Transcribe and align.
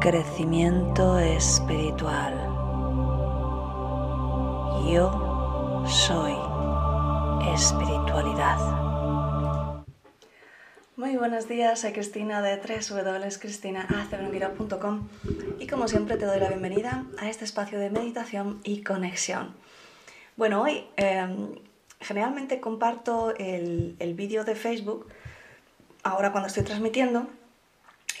crecimiento 0.00 1.18
espiritual. 1.18 2.34
Yo 4.88 5.84
soy 5.88 6.34
espiritualidad. 7.52 9.84
Muy 10.96 11.16
buenos 11.16 11.48
días, 11.48 11.80
soy 11.80 11.90
Cristina 11.92 12.40
de 12.42 12.58
www.cristinaacebrunguira.com 12.58 15.08
y 15.58 15.66
como 15.66 15.88
siempre 15.88 16.16
te 16.16 16.26
doy 16.26 16.38
la 16.38 16.46
bienvenida 16.48 17.04
a 17.18 17.28
este 17.28 17.44
espacio 17.44 17.80
de 17.80 17.90
meditación 17.90 18.60
y 18.62 18.84
conexión. 18.84 19.56
Bueno, 20.36 20.62
hoy 20.62 20.84
eh, 20.96 21.26
generalmente 22.00 22.60
comparto 22.60 23.34
el, 23.36 23.96
el 23.98 24.14
vídeo 24.14 24.44
de 24.44 24.54
Facebook 24.54 25.08
ahora 26.04 26.30
cuando 26.30 26.46
estoy 26.46 26.62
transmitiendo 26.62 27.26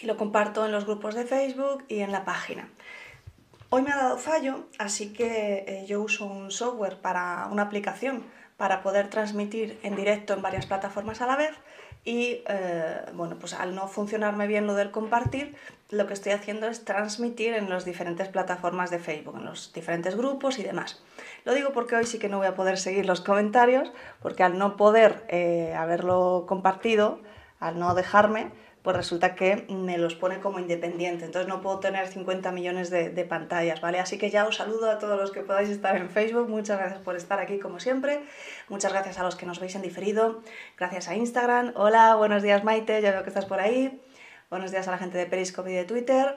y 0.02 0.06
lo 0.06 0.16
comparto 0.16 0.64
en 0.64 0.72
los 0.72 0.84
grupos 0.84 1.14
de 1.14 1.24
Facebook 1.24 1.84
y 1.88 2.00
en 2.00 2.12
la 2.12 2.24
página. 2.24 2.68
Hoy 3.70 3.82
me 3.82 3.92
ha 3.92 3.96
dado 3.96 4.18
fallo, 4.18 4.66
así 4.78 5.12
que 5.12 5.64
eh, 5.66 5.84
yo 5.86 6.00
uso 6.00 6.24
un 6.24 6.50
software 6.50 6.96
para 6.96 7.48
una 7.50 7.62
aplicación 7.62 8.24
para 8.56 8.82
poder 8.82 9.08
transmitir 9.08 9.78
en 9.82 9.94
directo 9.94 10.32
en 10.34 10.42
varias 10.42 10.66
plataformas 10.66 11.20
a 11.20 11.26
la 11.26 11.36
vez 11.36 11.54
y 12.04 12.42
eh, 12.48 13.02
bueno, 13.12 13.36
pues 13.38 13.52
al 13.52 13.74
no 13.74 13.86
funcionarme 13.86 14.46
bien 14.46 14.66
lo 14.66 14.74
del 14.74 14.90
compartir, 14.90 15.54
lo 15.90 16.06
que 16.06 16.14
estoy 16.14 16.32
haciendo 16.32 16.66
es 16.66 16.84
transmitir 16.84 17.52
en 17.54 17.68
las 17.68 17.84
diferentes 17.84 18.28
plataformas 18.28 18.90
de 18.90 18.98
Facebook, 18.98 19.36
en 19.36 19.44
los 19.44 19.72
diferentes 19.72 20.16
grupos 20.16 20.58
y 20.58 20.62
demás. 20.62 21.02
Lo 21.44 21.54
digo 21.54 21.72
porque 21.72 21.96
hoy 21.96 22.06
sí 22.06 22.18
que 22.18 22.28
no 22.28 22.38
voy 22.38 22.46
a 22.46 22.54
poder 22.54 22.78
seguir 22.78 23.04
los 23.04 23.20
comentarios, 23.20 23.92
porque 24.22 24.42
al 24.42 24.58
no 24.58 24.76
poder 24.76 25.24
eh, 25.28 25.74
haberlo 25.76 26.46
compartido, 26.48 27.20
al 27.60 27.78
no 27.78 27.94
dejarme, 27.94 28.50
pues 28.82 28.96
resulta 28.96 29.34
que 29.34 29.66
me 29.68 29.98
los 29.98 30.14
pone 30.14 30.40
como 30.40 30.58
independiente, 30.58 31.24
entonces 31.24 31.48
no 31.48 31.60
puedo 31.60 31.80
tener 31.80 32.06
50 32.06 32.52
millones 32.52 32.90
de, 32.90 33.10
de, 33.10 33.24
pantallas, 33.24 33.80
¿vale? 33.80 33.98
Así 33.98 34.18
que 34.18 34.30
ya 34.30 34.46
os 34.46 34.56
saludo 34.56 34.90
a 34.90 34.98
todos 34.98 35.18
los 35.18 35.30
que 35.30 35.40
podáis 35.40 35.68
estar 35.68 35.96
en 35.96 36.10
Facebook, 36.10 36.48
muchas 36.48 36.78
gracias 36.78 37.00
por 37.00 37.16
estar 37.16 37.38
aquí 37.40 37.58
como 37.58 37.80
siempre, 37.80 38.20
muchas 38.68 38.92
gracias 38.92 39.18
a 39.18 39.24
los 39.24 39.36
que 39.36 39.46
nos 39.46 39.60
veis 39.60 39.74
en 39.74 39.82
diferido, 39.82 40.42
gracias 40.76 41.08
a 41.08 41.16
Instagram, 41.16 41.72
hola, 41.74 42.14
buenos 42.14 42.42
días 42.42 42.64
Maite, 42.64 43.02
ya 43.02 43.10
veo 43.10 43.22
que 43.22 43.30
estás 43.30 43.46
por 43.46 43.60
ahí, 43.60 44.00
buenos 44.50 44.70
días 44.70 44.86
a 44.88 44.92
la 44.92 44.98
gente 44.98 45.18
de 45.18 45.26
Periscope 45.26 45.70
y 45.70 45.74
de 45.74 45.84
Twitter, 45.84 46.36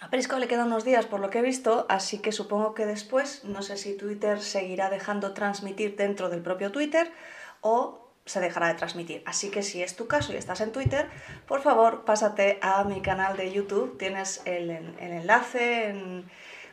a 0.00 0.10
Periscope 0.10 0.40
le 0.40 0.48
quedan 0.48 0.66
unos 0.66 0.84
días 0.84 1.06
por 1.06 1.20
lo 1.20 1.30
que 1.30 1.38
he 1.38 1.42
visto, 1.42 1.86
así 1.88 2.18
que 2.18 2.32
supongo 2.32 2.74
que 2.74 2.84
después, 2.84 3.44
no 3.44 3.62
sé 3.62 3.76
si 3.76 3.96
Twitter 3.96 4.40
seguirá 4.40 4.90
dejando 4.90 5.32
transmitir 5.32 5.96
dentro 5.96 6.28
del 6.28 6.42
propio 6.42 6.72
Twitter 6.72 7.10
o 7.60 8.03
se 8.26 8.40
dejará 8.40 8.68
de 8.68 8.74
transmitir. 8.74 9.22
Así 9.26 9.50
que 9.50 9.62
si 9.62 9.82
es 9.82 9.96
tu 9.96 10.06
caso 10.06 10.32
y 10.32 10.36
estás 10.36 10.60
en 10.60 10.72
Twitter, 10.72 11.08
por 11.46 11.60
favor 11.60 12.04
pásate 12.04 12.58
a 12.62 12.84
mi 12.84 13.00
canal 13.02 13.36
de 13.36 13.52
YouTube. 13.52 13.98
Tienes 13.98 14.42
el, 14.46 14.70
enlace 14.70 15.88
en, 15.88 16.24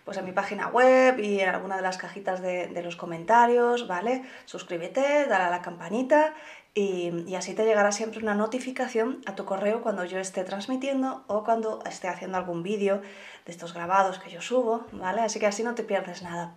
pues 0.05 0.17
en 0.17 0.25
mi 0.25 0.31
página 0.31 0.67
web 0.67 1.19
y 1.19 1.41
en 1.41 1.49
alguna 1.49 1.75
de 1.75 1.81
las 1.81 1.97
cajitas 1.97 2.41
de, 2.41 2.67
de 2.67 2.81
los 2.81 2.95
comentarios, 2.95 3.87
¿vale? 3.87 4.23
Suscríbete, 4.45 5.25
dale 5.27 5.43
a 5.43 5.49
la 5.49 5.61
campanita 5.61 6.33
y, 6.73 7.11
y, 7.27 7.35
así 7.35 7.53
te 7.53 7.65
llegará 7.65 7.91
siempre 7.91 8.21
una 8.21 8.33
notificación 8.33 9.21
a 9.25 9.35
tu 9.35 9.43
correo 9.43 9.81
cuando 9.81 10.05
yo 10.05 10.19
esté 10.19 10.45
transmitiendo 10.45 11.25
o 11.27 11.43
cuando 11.43 11.83
esté 11.85 12.07
haciendo 12.07 12.37
algún 12.37 12.63
vídeo 12.63 13.01
de 13.45 13.51
estos 13.51 13.73
grabados 13.73 14.19
que 14.19 14.29
yo 14.29 14.41
subo, 14.41 14.85
¿vale? 14.93 15.19
Así 15.19 15.37
que 15.37 15.47
así 15.47 15.63
no 15.63 15.75
te 15.75 15.83
pierdes 15.83 16.21
nada. 16.21 16.55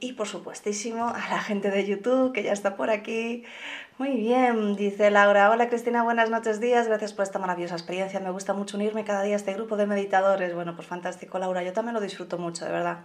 Y 0.00 0.14
por 0.14 0.26
supuestísimo 0.26 1.06
a 1.06 1.28
la 1.30 1.40
gente 1.40 1.70
de 1.70 1.86
YouTube 1.86 2.32
que 2.32 2.42
ya 2.42 2.52
está 2.52 2.76
por 2.76 2.90
aquí. 2.90 3.44
Muy 3.98 4.16
bien, 4.16 4.74
dice 4.74 5.12
Laura. 5.12 5.50
Hola 5.50 5.68
Cristina, 5.68 6.02
buenas 6.02 6.28
noches, 6.28 6.58
días. 6.58 6.88
Gracias 6.88 7.12
por 7.12 7.22
esta 7.22 7.38
maravillosa 7.38 7.74
experiencia. 7.74 8.18
Me 8.18 8.30
gusta 8.30 8.52
mucho 8.52 8.76
unirme 8.76 9.04
cada 9.04 9.22
día 9.22 9.34
a 9.34 9.36
este 9.36 9.54
grupo 9.54 9.76
de 9.76 9.86
meditadores. 9.86 10.54
Bueno, 10.54 10.74
pues 10.74 10.88
fantástico, 10.88 11.38
Laura. 11.38 11.62
Yo 11.62 11.72
también 11.72 11.94
lo 11.94 12.00
disfruto 12.00 12.36
mucho, 12.36 12.64
de 12.64 12.72
verdad. 12.72 13.04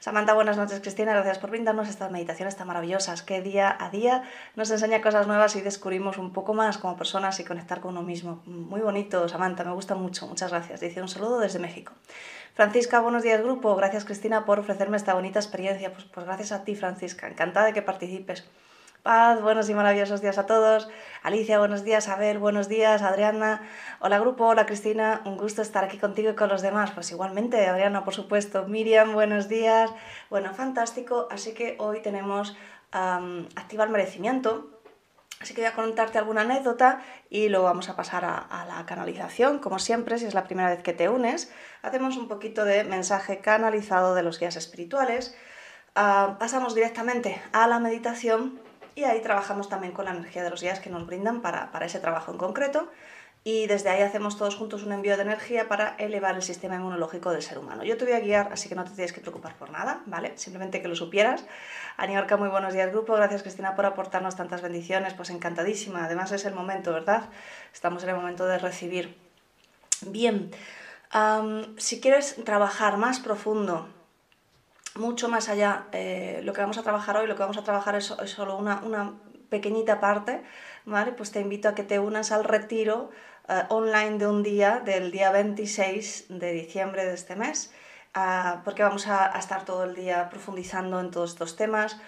Samantha, 0.00 0.32
buenas 0.32 0.56
noches, 0.56 0.78
Cristina. 0.80 1.12
Gracias 1.12 1.38
por 1.38 1.50
brindarnos 1.50 1.88
estas 1.88 2.12
meditaciones 2.12 2.54
tan 2.56 2.68
maravillosas 2.68 3.22
que 3.22 3.42
día 3.42 3.76
a 3.80 3.90
día 3.90 4.22
nos 4.54 4.70
enseña 4.70 5.02
cosas 5.02 5.26
nuevas 5.26 5.56
y 5.56 5.60
descubrimos 5.60 6.18
un 6.18 6.32
poco 6.32 6.54
más 6.54 6.78
como 6.78 6.96
personas 6.96 7.40
y 7.40 7.44
conectar 7.44 7.80
con 7.80 7.90
uno 7.90 8.02
mismo. 8.02 8.40
Muy 8.46 8.80
bonito, 8.80 9.28
Samantha. 9.28 9.64
Me 9.64 9.72
gusta 9.72 9.96
mucho. 9.96 10.28
Muchas 10.28 10.50
gracias. 10.52 10.80
Dice 10.80 11.02
un 11.02 11.08
saludo 11.08 11.40
desde 11.40 11.58
México. 11.58 11.92
Francisca, 12.54 13.00
buenos 13.00 13.24
días 13.24 13.42
grupo. 13.42 13.74
Gracias 13.74 14.04
Cristina 14.04 14.44
por 14.44 14.60
ofrecerme 14.60 14.96
esta 14.96 15.14
bonita 15.14 15.40
experiencia. 15.40 15.92
Pues, 15.92 16.04
pues 16.04 16.26
gracias 16.26 16.52
a 16.52 16.64
ti 16.64 16.76
Francisca. 16.76 17.26
Encantada 17.26 17.66
de 17.66 17.72
que 17.72 17.82
participes. 17.82 18.48
Paz, 19.02 19.40
buenos 19.40 19.68
y 19.70 19.74
maravillosos 19.74 20.20
días 20.20 20.38
a 20.38 20.46
todos. 20.46 20.88
Alicia, 21.22 21.58
buenos 21.58 21.84
días. 21.84 22.08
Abel, 22.08 22.38
buenos 22.38 22.68
días. 22.68 23.02
Adriana, 23.02 23.62
hola 24.00 24.18
grupo, 24.18 24.46
hola 24.46 24.66
Cristina. 24.66 25.22
Un 25.24 25.36
gusto 25.36 25.62
estar 25.62 25.84
aquí 25.84 25.98
contigo 25.98 26.30
y 26.30 26.34
con 26.34 26.48
los 26.48 26.62
demás. 26.62 26.90
Pues 26.90 27.10
igualmente, 27.12 27.66
Adriana, 27.66 28.04
por 28.04 28.14
supuesto. 28.14 28.66
Miriam, 28.66 29.12
buenos 29.12 29.48
días. 29.48 29.90
Bueno, 30.30 30.52
fantástico. 30.52 31.28
Así 31.30 31.54
que 31.54 31.76
hoy 31.78 32.02
tenemos 32.02 32.56
um, 32.92 33.46
activar 33.56 33.88
merecimiento 33.88 34.78
Así 35.40 35.54
que 35.54 35.60
voy 35.60 35.70
a 35.70 35.74
contarte 35.74 36.18
alguna 36.18 36.40
anécdota 36.40 37.00
y 37.30 37.48
luego 37.48 37.66
vamos 37.66 37.88
a 37.88 37.94
pasar 37.94 38.24
a, 38.24 38.64
la 38.66 38.84
canalización. 38.86 39.60
Como 39.60 39.78
siempre, 39.78 40.18
si 40.18 40.24
es 40.24 40.34
la 40.34 40.44
primera 40.44 40.68
vez 40.68 40.82
que 40.82 40.92
te 40.92 41.08
unes, 41.08 41.52
hacemos 41.82 42.16
un 42.16 42.26
poquito 42.26 42.64
de 42.64 42.82
mensaje 42.82 43.38
canalizado 43.38 44.16
de 44.16 44.24
los 44.24 44.40
guías 44.40 44.56
espirituales. 44.56 45.36
Uh, 45.94 46.36
pasamos 46.38 46.74
directamente 46.74 47.40
a 47.52 47.68
la 47.68 47.78
meditación 47.78 48.60
y 48.98 49.04
ahí 49.04 49.20
trabajamos 49.20 49.68
también 49.68 49.92
con 49.92 50.06
la 50.06 50.10
energía 50.10 50.42
de 50.42 50.50
los 50.50 50.60
guías 50.60 50.80
que 50.80 50.90
nos 50.90 51.06
brindan 51.06 51.40
para, 51.40 51.70
para 51.70 51.86
ese 51.86 52.00
trabajo 52.00 52.32
en 52.32 52.38
concreto 52.38 52.90
y 53.44 53.66
desde 53.66 53.88
ahí 53.88 54.02
hacemos 54.02 54.36
todos 54.36 54.56
juntos 54.56 54.82
un 54.82 54.92
envío 54.92 55.16
de 55.16 55.22
energía 55.22 55.68
para 55.68 55.94
elevar 55.98 56.34
el 56.34 56.42
sistema 56.42 56.74
inmunológico 56.74 57.30
del 57.30 57.40
ser 57.40 57.58
humano. 57.58 57.84
Yo 57.84 57.96
te 57.96 58.04
voy 58.04 58.14
a 58.14 58.20
guiar, 58.20 58.52
así 58.52 58.68
que 58.68 58.74
no 58.74 58.84
te 58.84 58.90
tienes 58.90 59.12
que 59.12 59.20
preocupar 59.20 59.54
por 59.54 59.70
nada, 59.70 60.02
¿vale? 60.06 60.32
Simplemente 60.36 60.82
que 60.82 60.88
lo 60.88 60.96
supieras. 60.96 61.44
Aniorca, 61.96 62.36
muy 62.36 62.48
buenos 62.48 62.74
días, 62.74 62.90
grupo. 62.90 63.14
Gracias, 63.14 63.42
Cristina, 63.42 63.76
por 63.76 63.86
aportarnos 63.86 64.36
tantas 64.36 64.60
bendiciones. 64.60 65.14
Pues 65.14 65.30
encantadísima. 65.30 66.04
Además, 66.04 66.32
es 66.32 66.44
el 66.44 66.52
momento, 66.52 66.92
¿verdad? 66.92 67.30
Estamos 67.72 68.02
en 68.02 68.10
el 68.10 68.16
momento 68.16 68.44
de 68.44 68.58
recibir. 68.58 69.16
Bien, 70.02 70.50
si 71.76 72.00
quieres 72.00 72.36
trabajar 72.44 72.98
más 72.98 73.20
profundo, 73.20 73.88
mucho 74.98 75.28
más 75.28 75.48
allá, 75.48 75.86
eh, 75.92 76.40
lo 76.42 76.52
que 76.52 76.60
vamos 76.60 76.78
a 76.78 76.82
trabajar 76.82 77.16
hoy, 77.16 77.26
lo 77.26 77.34
que 77.34 77.42
vamos 77.42 77.56
a 77.56 77.64
trabajar 77.64 77.94
es, 77.96 78.04
solo 78.04 78.56
una, 78.56 78.80
una 78.84 79.14
pequeñita 79.48 80.00
parte, 80.00 80.42
¿vale? 80.84 81.12
Pues 81.12 81.30
te 81.30 81.40
invito 81.40 81.68
a 81.68 81.74
que 81.74 81.82
te 81.82 81.98
unas 81.98 82.32
al 82.32 82.44
retiro 82.44 83.10
uh, 83.48 83.74
online 83.74 84.18
de 84.18 84.26
un 84.26 84.42
día, 84.42 84.80
del 84.84 85.10
día 85.10 85.30
26 85.30 86.26
de 86.28 86.52
diciembre 86.52 87.04
de 87.04 87.14
este 87.14 87.36
mes, 87.36 87.72
uh, 88.16 88.62
porque 88.64 88.82
vamos 88.82 89.06
a, 89.06 89.38
estar 89.38 89.64
todo 89.64 89.84
el 89.84 89.94
día 89.94 90.28
profundizando 90.28 91.00
en 91.00 91.10
todos 91.10 91.30
estos 91.30 91.56
temas. 91.56 91.98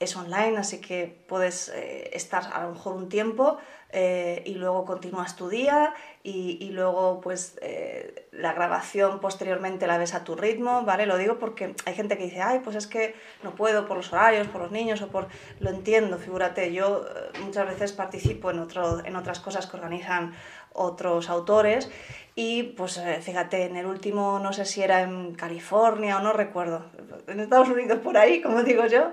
Es 0.00 0.16
online, 0.16 0.56
así 0.56 0.80
que 0.80 1.14
puedes 1.28 1.68
eh, 1.68 2.08
estar 2.14 2.42
a 2.54 2.62
lo 2.62 2.70
mejor 2.70 2.94
un 2.94 3.10
tiempo 3.10 3.58
eh, 3.90 4.42
y 4.46 4.54
luego 4.54 4.86
continúas 4.86 5.36
tu 5.36 5.50
día 5.50 5.92
y, 6.22 6.70
luego 6.70 7.20
pues 7.20 7.58
eh, 7.60 8.26
la 8.32 8.54
grabación 8.54 9.20
posteriormente 9.20 9.86
la 9.86 9.98
ves 9.98 10.14
a 10.14 10.24
tu 10.24 10.36
ritmo, 10.36 10.84
¿vale? 10.84 11.04
Lo 11.04 11.18
digo 11.18 11.38
porque 11.38 11.74
hay 11.84 11.94
gente 11.94 12.16
que 12.16 12.24
dice, 12.24 12.40
ay, 12.40 12.60
pues 12.60 12.76
es 12.76 12.86
que 12.86 13.14
no 13.42 13.54
puedo 13.54 13.86
por 13.86 13.98
los 13.98 14.10
horarios, 14.10 14.48
por 14.48 14.62
los 14.62 14.70
niños 14.70 15.02
o 15.02 15.08
por... 15.08 15.28
Lo 15.58 15.68
entiendo, 15.68 16.16
figúrate, 16.16 16.72
yo 16.72 17.04
muchas 17.44 17.66
veces 17.66 17.92
participo 17.92 18.50
en, 18.50 18.60
otro, 18.60 19.04
en 19.04 19.16
otras 19.16 19.38
cosas 19.38 19.66
que 19.66 19.76
organizan 19.76 20.32
otros 20.72 21.28
autores 21.28 21.90
y 22.36 22.62
pues 22.62 23.02
fíjate, 23.20 23.64
en 23.64 23.76
el 23.76 23.84
último 23.84 24.38
no 24.38 24.52
sé 24.54 24.64
si 24.64 24.82
era 24.82 25.02
en 25.02 25.34
California 25.34 26.16
o 26.16 26.20
no 26.20 26.32
recuerdo, 26.32 26.86
en 27.26 27.40
Estados 27.40 27.68
Unidos 27.68 27.98
por 27.98 28.16
ahí, 28.16 28.40
como 28.40 28.62
digo 28.62 28.86
yo, 28.86 29.12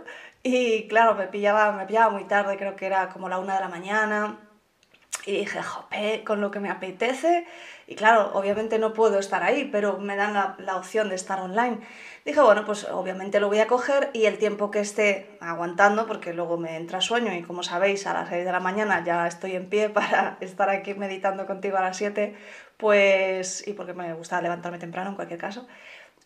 y 0.56 0.88
claro, 0.88 1.16
me 1.16 1.28
pillaba, 1.28 1.72
me 1.72 1.86
pillaba 1.86 2.10
muy 2.10 2.26
tarde, 2.26 2.58
creo 2.58 2.76
que 2.76 2.86
era 2.86 3.10
como 3.10 3.30
la 3.30 3.40
una 3.40 3.56
de 3.56 3.62
la 3.62 3.70
mañana, 3.70 4.40
y 5.26 5.40
dije, 5.40 5.62
jope, 5.62 6.24
con 6.24 6.40
lo 6.40 6.52
que 6.52 6.62
me 6.62 6.70
apetece, 6.70 7.46
y 7.86 7.96
claro, 7.96 8.32
obviamente 8.34 8.80
no 8.80 8.94
puedo 8.94 9.20
estar 9.20 9.44
ahí, 9.44 9.68
pero 9.72 9.98
me 9.98 10.16
dan 10.16 10.34
la, 10.34 10.56
la, 10.58 10.78
opción 10.78 11.10
de 11.10 11.16
estar 11.16 11.40
online. 11.42 11.80
Dije, 12.26 12.40
bueno, 12.40 12.66
pues 12.66 12.86
obviamente 12.86 13.40
lo 13.42 13.48
voy 13.48 13.60
a 13.60 13.68
coger 13.68 14.10
y 14.14 14.26
el 14.26 14.38
tiempo 14.38 14.72
que 14.72 14.80
esté 14.80 15.38
aguantando, 15.42 16.08
porque 16.08 16.34
luego 16.34 16.58
me 16.58 16.78
entra 16.78 17.02
sueño 17.02 17.34
y 17.34 17.44
como 17.44 17.64
sabéis, 17.64 18.08
a 18.08 18.14
las 18.14 18.30
6 18.30 18.46
de 18.46 18.52
la 18.52 18.62
mañana 18.62 19.04
ya 19.04 19.28
estoy 19.28 19.56
en 19.56 19.70
pie 19.70 19.90
para 19.98 20.38
estar 20.40 20.70
aquí 20.70 20.94
meditando 20.94 21.46
contigo 21.46 21.78
a 21.78 21.82
las 21.82 21.98
7, 21.98 22.36
pues, 22.78 23.68
y 23.68 23.74
porque 23.74 23.94
me 23.94 24.14
gusta 24.14 24.42
levantarme 24.42 24.80
temprano 24.80 25.10
en 25.10 25.16
cualquier 25.16 25.40
caso. 25.40 25.68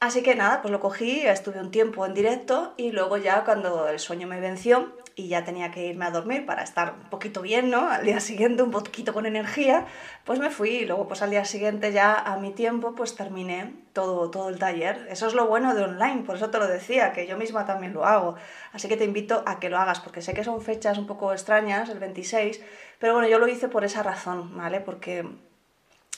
Así 0.02 0.24
que 0.24 0.34
nada, 0.34 0.64
pues 0.64 0.72
lo 0.72 0.80
cogí, 0.80 1.22
estuve 1.28 1.60
un 1.60 1.70
tiempo 1.70 2.04
en 2.08 2.16
directo 2.16 2.74
y 2.76 2.92
luego 2.92 3.18
ya 3.18 3.44
cuando 3.44 3.88
el 3.88 4.00
sueño 4.00 4.26
me 4.26 4.40
venció 4.40 4.92
y 5.16 5.28
ya 5.28 5.46
tenía 5.46 5.70
que 5.70 5.86
irme 5.86 6.06
a 6.06 6.10
dormir 6.10 6.44
para 6.48 6.64
estar 6.64 6.96
un 7.04 7.10
poquito 7.12 7.44
bien, 7.44 7.70
¿no? 7.70 7.88
Al 7.88 8.04
día 8.04 8.20
siguiente 8.20 8.64
un 8.64 8.72
poquito 8.72 9.14
con 9.14 9.28
energía, 9.28 9.86
pues 10.26 10.40
me 10.40 10.50
fui 10.50 10.70
y 10.70 10.86
luego 10.88 11.08
pues 11.08 11.22
al 11.22 11.30
día 11.30 11.46
siguiente 11.46 11.94
ya 11.94 12.16
a 12.16 12.38
mi 12.38 12.50
tiempo 12.50 12.96
pues 12.96 13.16
terminé 13.16 13.76
todo, 13.94 14.32
todo 14.32 14.50
el 14.50 14.58
taller. 14.58 15.06
Eso 15.12 15.28
es 15.28 15.36
lo 15.36 15.46
bueno 15.46 15.76
de 15.76 15.84
online, 15.84 16.24
por 16.24 16.36
eso 16.36 16.50
te 16.50 16.58
lo 16.58 16.66
decía, 16.66 17.14
que 17.14 17.28
yo 17.28 17.38
misma 17.38 17.68
también 17.68 17.94
lo 17.94 18.04
hago. 18.04 18.34
Así 18.74 18.88
que 18.88 18.98
te 18.98 19.06
invito 19.06 19.44
a 19.46 19.60
que 19.60 19.70
lo 19.70 19.78
hagas 19.78 20.00
porque 20.00 20.24
sé 20.24 20.34
que 20.34 20.44
son 20.44 20.64
fechas 20.64 20.98
un 20.98 21.06
poco 21.06 21.32
extrañas, 21.32 21.90
el 21.90 22.00
26, 22.00 22.60
pero 22.98 23.14
bueno, 23.14 23.28
yo 23.28 23.38
lo 23.38 23.48
hice 23.48 23.68
por 23.68 23.84
esa 23.84 24.02
razón, 24.02 24.58
¿vale? 24.58 24.80
Porque 24.80 25.28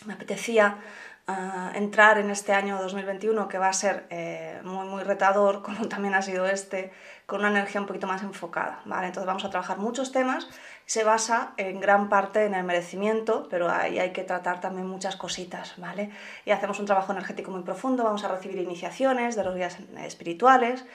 me 0.05 0.13
apetecía 0.13 0.77
uh, 1.27 1.75
entrar 1.75 2.17
en 2.17 2.29
este 2.29 2.53
año 2.53 2.77
2021 2.81 3.47
que 3.47 3.57
va 3.57 3.69
a 3.69 3.73
ser 3.73 4.05
eh, 4.09 4.59
muy, 4.63 4.87
muy 4.87 5.03
retador, 5.03 5.61
como 5.63 5.87
también 5.87 6.13
ha 6.15 6.21
sido 6.21 6.45
este, 6.45 6.91
con 7.25 7.39
una 7.39 7.49
energía 7.49 7.81
un 7.81 7.87
poquito 7.87 8.07
más 8.07 8.23
enfocada. 8.23 8.81
¿vale? 8.85 9.07
Entonces 9.07 9.27
vamos 9.27 9.45
a 9.45 9.49
trabajar 9.49 9.77
muchos 9.77 10.11
temas, 10.11 10.47
se 10.85 11.03
basa 11.03 11.53
en 11.57 11.79
gran 11.79 12.09
parte 12.09 12.45
en 12.45 12.53
el 12.53 12.63
merecimiento, 12.63 13.47
pero 13.49 13.69
ahí 13.69 13.99
hay 13.99 14.11
que 14.11 14.23
tratar 14.23 14.59
también 14.61 14.87
muchas 14.87 15.15
cositas. 15.15 15.73
¿vale? 15.77 16.11
Y 16.45 16.51
hacemos 16.51 16.79
un 16.79 16.85
trabajo 16.85 17.11
energético 17.11 17.51
muy 17.51 17.63
profundo, 17.63 18.03
vamos 18.03 18.23
a 18.23 18.27
recibir 18.27 18.57
iniciaciones 18.57 19.35
de 19.35 19.43
los 19.43 19.55
guías 19.55 19.77
espirituales, 20.03 20.85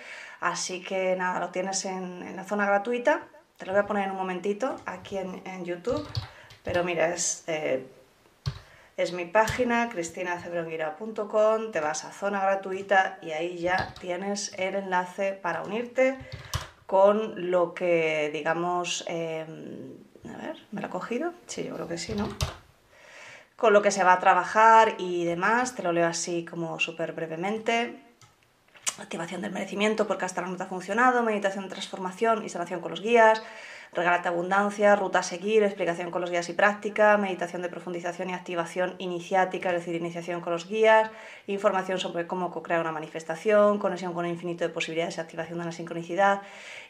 así 0.41 0.83
que 0.83 1.17
nada, 1.17 1.41
lo 1.41 1.49
tienes 1.51 1.85
en, 1.85 2.23
en 2.23 2.37
la 2.37 2.45
zona 2.45 2.67
gratuita. 2.67 3.23
Te 3.57 3.67
lo 3.67 3.73
voy 3.73 3.81
a 3.81 3.87
poner 3.87 4.05
en 4.05 4.13
un 4.13 4.19
momentito 4.19 4.77
aquí 4.87 5.19
en, 5.19 5.43
en 5.45 5.65
YouTube, 5.65 6.07
pero 6.63 6.85
mira, 6.85 7.09
es 7.09 7.43
eh, 7.49 7.89
es 8.99 9.13
mi 9.13 9.25
página, 9.27 9.89
cristinacebronguira.com, 9.91 11.71
te 11.71 11.79
vas 11.79 12.05
a 12.05 12.11
zona 12.11 12.41
gratuita 12.41 13.19
y 13.23 13.31
ahí 13.31 13.57
ya 13.57 13.95
tienes 14.01 14.53
el 14.59 14.75
enlace 14.75 15.35
para 15.35 15.63
unirte 15.63 16.19
con 16.85 17.49
lo 17.53 17.75
que, 17.75 18.29
digamos, 18.33 19.05
em, 19.07 19.95
a 20.29 20.37
ver, 20.39 20.57
¿me 20.73 20.81
lo 20.81 20.89
he 20.89 20.91
cogido? 20.91 21.33
Sí, 21.47 21.63
yo 21.63 21.75
creo 21.77 21.87
que 21.87 21.97
sí, 21.97 22.15
¿no? 22.15 22.29
Con 23.55 23.73
lo 23.73 23.83
que 23.83 23.93
se 23.93 24.03
va 24.03 24.15
a 24.15 24.19
trabajar 24.19 24.97
y 24.99 25.25
demás, 25.25 25.77
te 25.77 25.85
lo 25.85 25.93
leo 25.93 26.09
así 26.09 26.45
como 26.45 26.81
súper 26.81 27.13
brevemente. 27.13 28.03
Activación 28.99 29.43
del 29.43 29.53
merecimiento 29.53 30.09
porque 30.09 30.25
hasta 30.25 30.41
ahora 30.41 30.51
no 30.51 30.57
te 30.57 30.65
ha 30.65 30.67
funcionado, 30.67 31.23
meditación 31.23 31.65
de 31.65 31.71
transformación 31.71 32.45
y 32.45 32.49
sanación 32.49 32.81
con 32.81 32.91
los 32.91 33.01
guías, 33.01 33.45
Regálate 33.93 34.29
abundancia, 34.29 34.97
ruta 34.97 35.21
a 35.21 35.23
seguir, 35.23 35.63
explicación 35.63 36.11
con 36.11 36.21
los 36.21 36.31
guías 36.31 36.49
y 36.49 36.53
práctica, 36.53 37.17
meditación 37.17 37.63
de 37.63 37.69
profundización 37.69 38.31
y 38.31 38.35
activación 38.35 38.95
iniciática, 38.99 39.71
es 39.71 39.77
decir, 39.77 39.95
iniciación 39.95 40.41
con 40.41 40.53
los 40.53 40.69
guías, 40.69 41.11
información 41.47 41.99
sobre 41.99 42.27
cómo 42.27 42.51
crear 42.63 42.81
una 42.81 42.93
manifestación, 42.93 43.79
conexión 43.79 44.13
con 44.13 44.25
un 44.25 44.31
infinito 44.31 44.65
de 44.65 44.71
posibilidades 44.71 45.19
activación 45.19 45.59
de 45.59 45.65
la 45.65 45.73
sincronicidad 45.73 46.43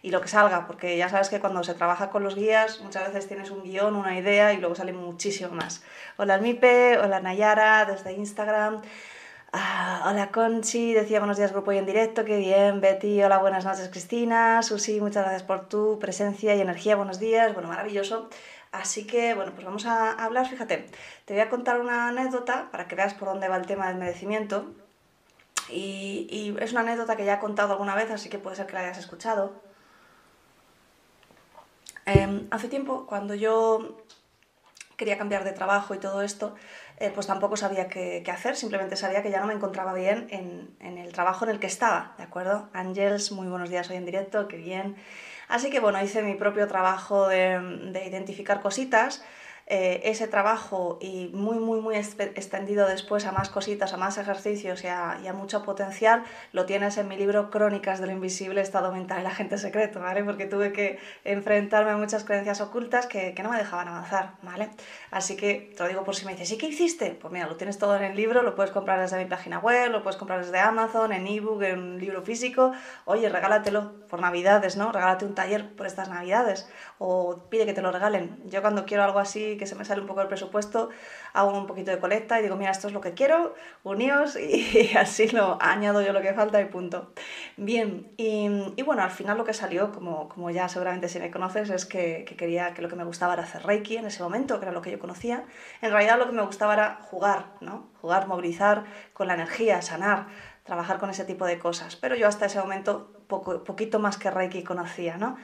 y 0.02 0.10
lo 0.10 0.20
que 0.20 0.28
salga, 0.28 0.66
porque 0.66 0.96
ya 0.96 1.08
sabes 1.08 1.28
que 1.28 1.40
cuando 1.40 1.62
se 1.64 1.74
trabaja 1.74 2.10
con 2.10 2.22
los 2.22 2.34
guías 2.34 2.80
muchas 2.80 3.06
veces 3.08 3.26
tienes 3.26 3.50
un 3.50 3.62
guion, 3.62 3.94
una 3.94 4.18
idea 4.18 4.52
y 4.52 4.58
luego 4.58 4.74
sale 4.74 4.92
muchísimo 4.92 5.50
más. 5.50 5.82
Hola 6.16 6.38
Mipe, 6.38 6.98
hola 6.98 7.20
Nayara 7.20 7.84
desde 7.84 8.12
Instagram. 8.12 8.82
Ah, 9.52 10.04
hola 10.06 10.30
Conchi, 10.30 10.92
decía 10.92 11.20
buenos 11.20 11.38
días 11.38 11.52
grupo 11.52 11.72
y 11.72 11.78
en 11.78 11.86
directo, 11.86 12.22
qué 12.24 12.36
bien. 12.36 12.82
Betty, 12.82 13.22
hola, 13.22 13.38
buenas 13.38 13.64
noches 13.64 13.88
Cristina. 13.88 14.62
Susi, 14.62 15.00
muchas 15.00 15.22
gracias 15.24 15.42
por 15.42 15.68
tu 15.68 15.98
presencia 15.98 16.54
y 16.54 16.60
energía, 16.60 16.96
buenos 16.96 17.18
días, 17.18 17.54
bueno, 17.54 17.68
maravilloso. 17.68 18.28
Así 18.72 19.06
que, 19.06 19.32
bueno, 19.34 19.52
pues 19.54 19.64
vamos 19.64 19.86
a 19.86 20.12
hablar, 20.12 20.46
fíjate, 20.46 20.86
te 21.24 21.32
voy 21.32 21.40
a 21.40 21.48
contar 21.48 21.80
una 21.80 22.08
anécdota 22.08 22.68
para 22.70 22.88
que 22.88 22.94
veas 22.94 23.14
por 23.14 23.28
dónde 23.28 23.48
va 23.48 23.56
el 23.56 23.66
tema 23.66 23.88
del 23.88 23.96
merecimiento. 23.96 24.66
Y, 25.70 26.54
es 26.60 26.72
una 26.72 26.82
anécdota 26.82 27.16
que 27.16 27.24
ya 27.24 27.34
he 27.34 27.38
contado 27.40 27.72
alguna 27.72 27.94
vez, 27.94 28.10
así 28.10 28.28
que 28.28 28.38
puede 28.38 28.56
ser 28.56 28.66
que 28.66 28.74
la 28.74 28.80
hayas 28.80 28.98
escuchado. 28.98 29.52
Em, 32.06 32.46
hace 32.50 32.68
tiempo, 32.68 33.06
cuando 33.06 33.34
yo 33.34 33.96
quería 34.98 35.16
cambiar 35.16 35.44
de 35.44 35.52
trabajo 35.52 35.94
y 35.94 35.98
todo 35.98 36.22
esto, 36.22 36.54
eh, 37.00 37.12
pues 37.14 37.26
tampoco 37.26 37.56
sabía 37.56 37.88
qué, 37.88 38.24
hacer, 38.30 38.56
simplemente 38.56 38.96
sabía 38.96 39.22
que 39.22 39.30
ya 39.30 39.40
no 39.40 39.46
me 39.46 39.54
encontraba 39.54 39.94
bien 39.94 40.26
en, 40.30 40.98
el 40.98 41.12
trabajo 41.12 41.44
en 41.44 41.52
el 41.52 41.60
que 41.60 41.68
estaba, 41.68 42.14
¿de 42.18 42.24
acuerdo? 42.24 42.68
Ángels, 42.72 43.30
muy 43.30 43.46
buenos 43.46 43.70
días 43.70 43.88
hoy 43.90 43.96
en 43.96 44.04
directo, 44.04 44.48
qué 44.48 44.56
bien. 44.56 44.96
Así 45.46 45.70
que 45.70 45.80
bueno, 45.80 46.02
hice 46.02 46.22
mi 46.22 46.34
propio 46.34 46.66
trabajo 46.66 47.28
de, 47.28 47.60
de 47.92 48.06
identificar 48.06 48.60
cositas 48.60 49.22
eh, 49.70 50.00
ese 50.04 50.28
trabajo 50.28 50.98
y 50.98 51.28
muy, 51.34 51.58
muy, 51.58 51.78
muy 51.82 51.94
extendido 51.94 52.88
después 52.88 53.26
a 53.26 53.32
más 53.32 53.50
cositas, 53.50 53.92
a 53.92 53.98
más 53.98 54.16
ejercicios 54.16 54.82
y 54.82 54.86
a, 54.86 55.18
mucho 55.34 55.62
potencial, 55.62 56.24
lo 56.52 56.64
tienes 56.64 56.96
en 56.96 57.06
mi 57.06 57.18
libro 57.18 57.50
Crónicas 57.50 58.00
de 58.00 58.06
lo 58.06 58.12
Invisible, 58.12 58.62
Estado 58.62 58.90
Mental 58.92 59.20
y 59.20 59.24
la 59.24 59.28
Agente 59.28 59.58
Secreto, 59.58 60.00
¿vale? 60.00 60.24
Porque 60.24 60.46
tuve 60.46 60.72
que 60.72 60.98
enfrentarme 61.22 61.90
a 61.90 61.98
muchas 61.98 62.24
creencias 62.24 62.62
ocultas 62.62 63.06
que, 63.06 63.34
que, 63.34 63.42
no 63.42 63.50
me 63.50 63.58
dejaban 63.58 63.88
avanzar, 63.88 64.36
¿vale? 64.42 64.70
Así 65.10 65.36
que 65.36 65.74
te 65.76 65.82
lo 65.82 65.88
digo 65.90 66.02
por 66.02 66.16
si 66.16 66.24
me 66.24 66.32
dices, 66.32 66.50
¿y 66.52 66.56
qué 66.56 66.68
hiciste? 66.68 67.10
Pues 67.10 67.30
mira, 67.30 67.46
lo 67.46 67.56
tienes 67.56 67.76
todo 67.76 67.94
en 67.94 68.04
el 68.04 68.16
libro, 68.16 68.42
lo 68.42 68.54
puedes 68.54 68.72
comprar 68.72 68.98
desde 68.98 69.18
mi 69.18 69.26
página 69.26 69.58
web, 69.58 69.90
lo 69.90 70.02
puedes 70.02 70.16
comprar 70.16 70.40
desde 70.42 70.58
Amazon, 70.58 71.12
en 71.12 71.26
ebook, 71.26 71.62
en 71.62 71.98
libro 71.98 72.22
físico. 72.22 72.72
Oye, 73.04 73.28
regálatelo 73.28 73.92
por 74.08 74.20
Navidades, 74.20 74.78
¿no? 74.78 74.92
Regálate 74.92 75.26
un 75.26 75.34
taller 75.34 75.74
por 75.74 75.86
estas 75.86 76.08
Navidades 76.08 76.70
o 76.96 77.44
pide 77.50 77.66
que 77.66 77.74
te 77.74 77.82
lo 77.82 77.92
regalen. 77.92 78.38
Yo 78.46 78.62
cuando 78.62 78.86
quiero 78.86 79.04
algo 79.04 79.18
así 79.18 79.57
que 79.58 79.66
se 79.66 79.74
me 79.74 79.84
sale 79.84 80.00
un 80.00 80.06
poco 80.06 80.22
el 80.22 80.28
presupuesto, 80.28 80.88
hago 81.34 81.56
un 81.56 81.66
poquito 81.66 81.90
de 81.90 81.98
colecta 81.98 82.38
y 82.38 82.42
digo, 82.42 82.56
mira, 82.56 82.70
esto 82.70 82.86
es 82.86 82.94
lo 82.94 83.00
que 83.00 83.12
quiero, 83.12 83.54
uníos 83.84 84.36
y, 84.40 84.96
así 84.96 85.28
lo 85.28 85.58
añado 85.60 86.00
yo 86.00 86.12
lo 86.12 86.22
que 86.22 86.32
falta 86.32 86.60
y 86.60 86.64
punto. 86.66 87.12
Bien, 87.56 88.10
y, 88.16 88.82
bueno, 88.82 89.02
al 89.02 89.10
final 89.10 89.36
lo 89.36 89.44
que 89.44 89.52
salió, 89.52 89.92
como, 89.92 90.28
como 90.28 90.50
ya 90.50 90.68
seguramente 90.68 91.08
si 91.08 91.18
me 91.18 91.30
conoces, 91.30 91.70
es 91.70 91.84
que, 91.84 92.24
quería 92.38 92.72
que 92.72 92.82
lo 92.82 92.88
que 92.88 92.96
me 92.96 93.04
gustaba 93.04 93.34
era 93.34 93.42
hacer 93.42 93.64
Reiki 93.64 93.96
en 93.96 94.06
ese 94.06 94.22
momento, 94.22 94.58
que 94.58 94.66
era 94.66 94.72
lo 94.72 94.80
que 94.80 94.90
yo 94.90 94.98
conocía. 94.98 95.44
En 95.82 95.90
realidad 95.90 96.18
lo 96.18 96.26
que 96.26 96.32
me 96.32 96.42
gustaba 96.42 96.74
era 96.74 97.00
jugar, 97.02 97.46
¿no? 97.60 97.88
Jugar, 98.00 98.26
movilizar 98.26 98.84
con 99.12 99.26
la 99.26 99.34
energía, 99.34 99.82
sanar, 99.82 100.28
trabajar 100.62 100.98
con 100.98 101.10
ese 101.10 101.24
tipo 101.24 101.44
de 101.46 101.58
cosas. 101.58 101.96
Pero 101.96 102.14
yo 102.14 102.28
hasta 102.28 102.46
ese 102.46 102.60
momento 102.60 103.12
poco, 103.26 103.64
poquito 103.64 103.98
más 103.98 104.16
que 104.18 104.30
Reiki 104.30 104.62
conocía, 104.62 105.16
¿no? 105.16 105.36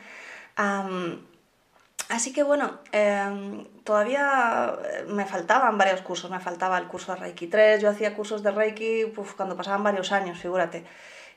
Así 2.15 2.33
que 2.33 2.45
bueno, 2.45 2.79
em, 2.93 3.67
todavía 3.83 4.73
eh, 4.85 5.05
me 5.09 5.27
faltaban 5.27 5.77
varios 5.77 6.01
cursos, 6.03 6.31
me 6.31 6.39
faltaba 6.39 6.79
el 6.79 6.87
curso 6.87 7.13
de 7.13 7.19
Reiki 7.19 7.49
3, 7.49 7.83
yo 7.83 7.91
hacía 7.91 8.15
cursos 8.15 8.41
de 8.45 8.53
Reiki 8.53 9.13
cuando 9.37 9.57
pasaban 9.57 9.83
varios 9.83 10.13
años, 10.13 10.39
figúrate. 10.39 10.85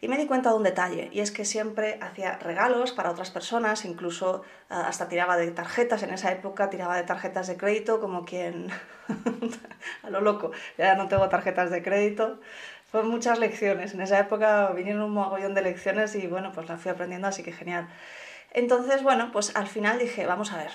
Y 0.02 0.08
me 0.08 0.18
di 0.20 0.28
cuenta 0.28 0.52
de 0.52 0.58
un 0.58 0.62
detalle, 0.62 1.10
y 1.12 1.22
es 1.22 1.32
que 1.32 1.46
siempre 1.46 1.98
hacía 2.00 2.38
regalos 2.38 2.92
para 2.92 3.10
otras 3.10 3.32
personas, 3.32 3.86
incluso 3.86 4.44
eh, 4.70 4.76
hasta 4.76 5.08
tiraba 5.08 5.36
de 5.36 5.50
tarjetas, 5.50 6.04
en 6.04 6.12
esa 6.12 6.32
época 6.32 6.70
tiraba 6.70 6.96
de 6.96 7.04
tarjetas 7.04 7.48
de 7.48 7.58
crédito, 7.58 8.00
como 8.00 8.24
quien... 8.24 8.68
a 10.04 10.10
lo 10.12 10.22
loco, 10.22 10.52
ya 10.78 10.94
no 10.94 11.08
tengo 11.08 11.28
tarjetas 11.28 11.72
de 11.72 11.82
crédito. 11.82 12.40
Fueron 12.92 13.10
muchas 13.10 13.40
lecciones, 13.40 13.96
en 13.96 14.02
esa 14.02 14.20
época 14.20 14.70
vinieron 14.76 15.02
un 15.02 15.14
mogollón 15.14 15.56
de 15.56 15.64
lecciones 15.64 16.14
y 16.14 16.28
bueno, 16.28 16.52
pues 16.54 16.70
las 16.70 16.80
fui 16.80 16.92
aprendiendo, 16.92 17.28
así 17.28 17.42
que 17.42 17.52
genial. 17.52 17.88
Entonces, 18.58 19.04
bueno, 19.04 19.30
pues 19.32 19.56
al 19.56 19.68
final 19.68 20.00
dije, 20.00 20.26
vamos 20.26 20.52
a 20.52 20.58
ver, 20.58 20.72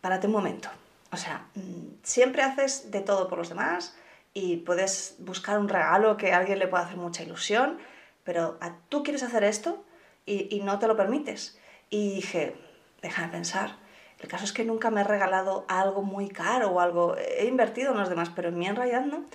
párate 0.00 0.26
un 0.26 0.32
momento. 0.32 0.68
O 1.12 1.16
sea, 1.16 1.46
mm, 1.54 2.00
siempre 2.02 2.42
haces 2.42 2.90
de 2.90 3.00
todo 3.00 3.28
por 3.28 3.38
los 3.38 3.48
demás 3.48 3.96
y 4.34 4.56
puedes 4.56 5.14
buscar 5.20 5.60
un 5.60 5.68
regalo 5.68 6.16
que 6.16 6.32
a 6.32 6.38
alguien 6.38 6.58
le 6.58 6.66
pueda 6.66 6.82
hacer 6.82 6.96
mucha 6.96 7.22
ilusión, 7.22 7.78
pero 8.24 8.58
tú 8.88 9.04
quieres 9.04 9.22
hacer 9.22 9.44
esto 9.44 9.84
y, 10.26 10.60
no 10.64 10.80
te 10.80 10.88
lo 10.88 10.96
permites. 10.96 11.60
Y 11.90 12.12
dije, 12.16 12.56
déjame 13.02 13.28
pensar. 13.28 13.76
El 14.18 14.28
caso 14.28 14.44
es 14.44 14.52
que 14.52 14.64
nunca 14.64 14.90
me 14.90 15.02
he 15.02 15.04
regalado 15.04 15.66
algo 15.68 16.02
muy 16.02 16.28
caro 16.28 16.70
o 16.70 16.80
algo, 16.80 17.16
he 17.16 17.46
invertido 17.46 17.92
en 17.92 17.98
los 17.98 18.08
demás, 18.08 18.32
pero 18.34 18.48
en 18.48 18.58
mí 18.58 18.66
en 18.66 18.74
realidad 18.74 19.02
no. 19.02 19.26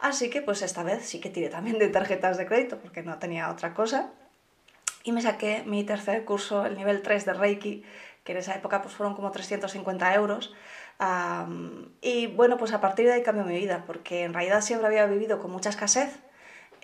Así 0.00 0.30
que 0.30 0.40
pues 0.40 0.62
esta 0.62 0.82
vez 0.82 1.04
sí 1.04 1.20
que 1.20 1.28
tiré 1.28 1.50
también 1.50 1.78
de 1.78 1.88
tarjetas 1.88 2.38
de 2.38 2.46
crédito 2.46 2.78
porque 2.78 3.02
no 3.02 3.18
tenía 3.18 3.50
otra 3.50 3.74
cosa 3.74 4.12
y 5.04 5.12
me 5.12 5.22
saqué 5.22 5.62
mi 5.66 5.84
tercer 5.84 6.24
curso, 6.24 6.66
el 6.66 6.76
nivel 6.76 7.02
3 7.02 7.24
de 7.24 7.32
Reiki, 7.32 7.84
que 8.24 8.32
en 8.32 8.38
esa 8.38 8.54
época 8.54 8.82
pues 8.82 8.94
fueron 8.94 9.14
como 9.14 9.30
350 9.30 10.14
euros. 10.14 10.54
y 12.00 12.26
bueno, 12.28 12.56
pues 12.56 12.72
a 12.72 12.80
partir 12.80 13.06
de 13.06 13.14
ahí 13.14 13.22
cambió 13.22 13.44
mi 13.44 13.58
vida, 13.58 13.84
porque 13.86 14.24
en 14.24 14.34
realidad 14.34 14.60
siempre 14.60 14.86
había 14.86 15.06
vivido 15.06 15.40
con 15.40 15.50
mucha 15.50 15.70
escasez. 15.70 16.20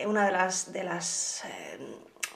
Una 0.05 0.27
de 0.27 0.33
las, 0.33 0.73
de 0.73 0.85
las, 0.85 1.45
eh, 1.45 1.79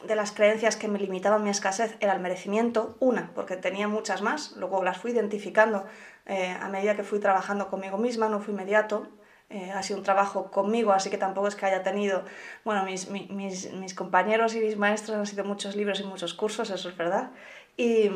de 0.07 0.17
las 0.17 0.33
creencias 0.33 0.77
que 0.77 0.89
me 0.89 0.99
limitaban 0.99 1.45
mi 1.45 1.51
escasez 1.51 1.97
era 2.01 2.13
el 2.13 2.21
merecimiento, 2.21 2.97
una, 2.99 3.31
porque 3.35 3.57
tenía 3.57 3.87
muchas 3.87 4.21
más, 4.21 4.57
luego 4.57 4.83
las 4.83 4.99
fui 4.99 5.13
identificando 5.13 5.87
eh, 6.27 6.57
a 6.61 6.69
medida 6.69 6.97
que 6.97 7.05
fui 7.05 7.21
trabajando 7.21 7.69
conmigo 7.69 7.99
misma, 7.99 8.29
no 8.29 8.41
fue 8.41 8.53
inmediato, 8.53 9.09
eh, 9.53 9.71
ha 9.71 9.83
sido 9.83 9.99
un 9.99 10.05
trabajo 10.05 10.51
conmigo, 10.51 10.93
así 10.93 11.11
que 11.11 11.19
tampoco 11.19 11.47
es 11.47 11.57
que 11.57 11.67
haya 11.67 11.83
tenido, 11.83 12.25
bueno, 12.65 12.85
mis, 12.85 13.11
mis, 13.11 13.71
mis, 13.73 13.95
compañeros 13.95 14.55
y 14.55 14.61
mis 14.61 14.79
maestros 14.79 15.19
han 15.19 15.27
sido 15.27 15.45
muchos 15.45 15.77
libros 15.77 16.01
y 16.01 16.05
muchos 16.05 16.33
cursos, 16.33 16.71
eso 16.71 16.89
es 16.89 16.97
verdad. 16.97 17.31
Y, 17.77 18.11